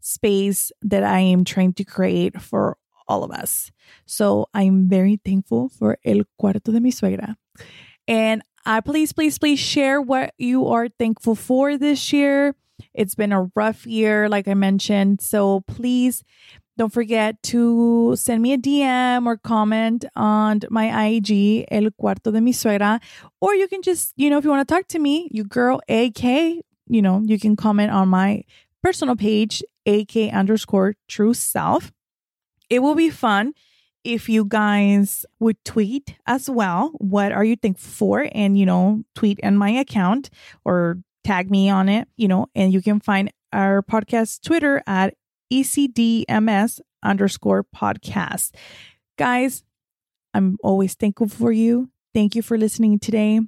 space 0.00 0.70
that 0.82 1.02
I 1.02 1.20
am 1.20 1.44
trying 1.44 1.74
to 1.74 1.84
create 1.84 2.40
for 2.40 2.76
all 3.08 3.24
of 3.24 3.30
us. 3.30 3.70
So 4.06 4.48
I'm 4.54 4.88
very 4.88 5.20
thankful 5.24 5.70
for 5.70 5.98
El 6.04 6.22
Cuarto 6.40 6.72
de 6.72 6.80
mi 6.80 6.90
Suegra. 6.90 7.36
And 8.08 8.42
I 8.64 8.80
please, 8.80 9.12
please, 9.12 9.38
please 9.38 9.60
share 9.60 10.00
what 10.00 10.34
you 10.38 10.66
are 10.66 10.88
thankful 10.88 11.34
for 11.34 11.76
this 11.76 12.12
year. 12.12 12.54
It's 12.94 13.14
been 13.14 13.32
a 13.32 13.50
rough 13.54 13.86
year, 13.86 14.28
like 14.28 14.48
I 14.48 14.54
mentioned. 14.54 15.20
So 15.20 15.60
please 15.60 16.24
don't 16.78 16.92
forget 16.92 17.42
to 17.42 18.14
send 18.16 18.40
me 18.40 18.54
a 18.54 18.58
DM 18.58 19.26
or 19.26 19.36
comment 19.36 20.06
on 20.16 20.60
my 20.70 21.06
IG, 21.06 21.66
El 21.70 21.90
Cuarto 21.90 22.32
de 22.32 22.40
mi 22.40 22.52
Suegra. 22.52 23.00
Or 23.40 23.54
you 23.54 23.68
can 23.68 23.82
just, 23.82 24.14
you 24.16 24.30
know, 24.30 24.38
if 24.38 24.44
you 24.44 24.50
want 24.50 24.66
to 24.66 24.74
talk 24.74 24.88
to 24.88 24.98
me, 24.98 25.28
you 25.30 25.44
girl 25.44 25.80
AK, 25.88 26.22
you 26.24 27.02
know, 27.02 27.20
you 27.24 27.38
can 27.38 27.56
comment 27.56 27.90
on 27.92 28.08
my 28.08 28.42
personal 28.82 29.16
page, 29.16 29.62
AK 29.86 30.32
underscore 30.32 30.94
true 31.08 31.34
self. 31.34 31.92
It 32.70 32.78
will 32.80 32.94
be 32.94 33.10
fun 33.10 33.54
if 34.04 34.28
you 34.28 34.44
guys 34.44 35.26
would 35.40 35.62
tweet 35.64 36.16
as 36.26 36.48
well 36.48 36.90
what 36.98 37.32
are 37.32 37.44
you 37.44 37.56
thankful 37.56 37.90
for? 37.90 38.28
And 38.32 38.58
you 38.58 38.66
know 38.66 39.04
tweet 39.14 39.38
in 39.40 39.56
my 39.56 39.70
account 39.70 40.30
or 40.64 40.98
tag 41.24 41.50
me 41.50 41.68
on 41.68 41.88
it 41.88 42.08
you 42.16 42.28
know 42.28 42.46
and 42.54 42.72
you 42.72 42.80
can 42.80 43.00
find 43.00 43.30
our 43.52 43.82
podcast 43.82 44.40
twitter 44.42 44.82
at 44.86 45.14
ecdms 45.52 46.80
underscore 47.02 47.64
podcast. 47.64 48.54
Guys 49.18 49.62
i'm 50.34 50.56
always 50.62 50.94
thankful 50.94 51.28
for 51.28 51.52
you. 51.52 51.90
Thank 52.14 52.34
you 52.34 52.42
for 52.42 52.56
listening 52.58 52.98
today. 52.98 53.40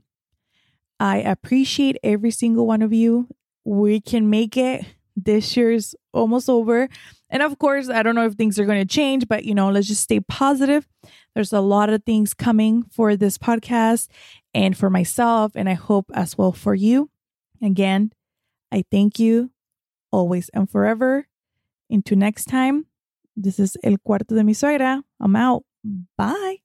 I 0.98 1.18
appreciate 1.18 1.96
every 2.02 2.30
single 2.30 2.66
one 2.66 2.82
of 2.82 2.92
you. 2.92 3.28
We 3.64 4.00
can 4.00 4.28
make 4.30 4.56
it. 4.56 4.84
This 5.16 5.56
year's 5.56 5.94
almost 6.12 6.48
over 6.48 6.88
and 7.30 7.42
of 7.42 7.58
course, 7.58 7.88
I 7.88 8.02
don't 8.02 8.14
know 8.14 8.26
if 8.26 8.34
things 8.34 8.58
are 8.58 8.64
going 8.64 8.80
to 8.80 8.94
change, 8.94 9.28
but 9.28 9.44
you 9.44 9.54
know, 9.54 9.70
let's 9.70 9.86
just 9.86 10.02
stay 10.02 10.20
positive. 10.20 10.86
There's 11.34 11.52
a 11.52 11.60
lot 11.60 11.90
of 11.90 12.04
things 12.04 12.34
coming 12.34 12.82
for 12.82 13.16
this 13.16 13.38
podcast 13.38 14.08
and 14.52 14.76
for 14.76 14.90
myself, 14.90 15.52
and 15.54 15.68
I 15.68 15.74
hope 15.74 16.10
as 16.12 16.36
well 16.36 16.52
for 16.52 16.74
you. 16.74 17.10
Again, 17.62 18.12
I 18.72 18.84
thank 18.90 19.18
you 19.18 19.50
always 20.12 20.48
and 20.50 20.68
forever. 20.68 21.26
Until 21.88 22.18
next 22.18 22.46
time, 22.46 22.86
this 23.36 23.58
is 23.58 23.76
El 23.82 23.96
Cuarto 23.98 24.34
de 24.34 24.44
mi 24.44 24.52
Suegra. 24.52 25.02
I'm 25.20 25.36
out. 25.36 25.64
Bye. 26.16 26.58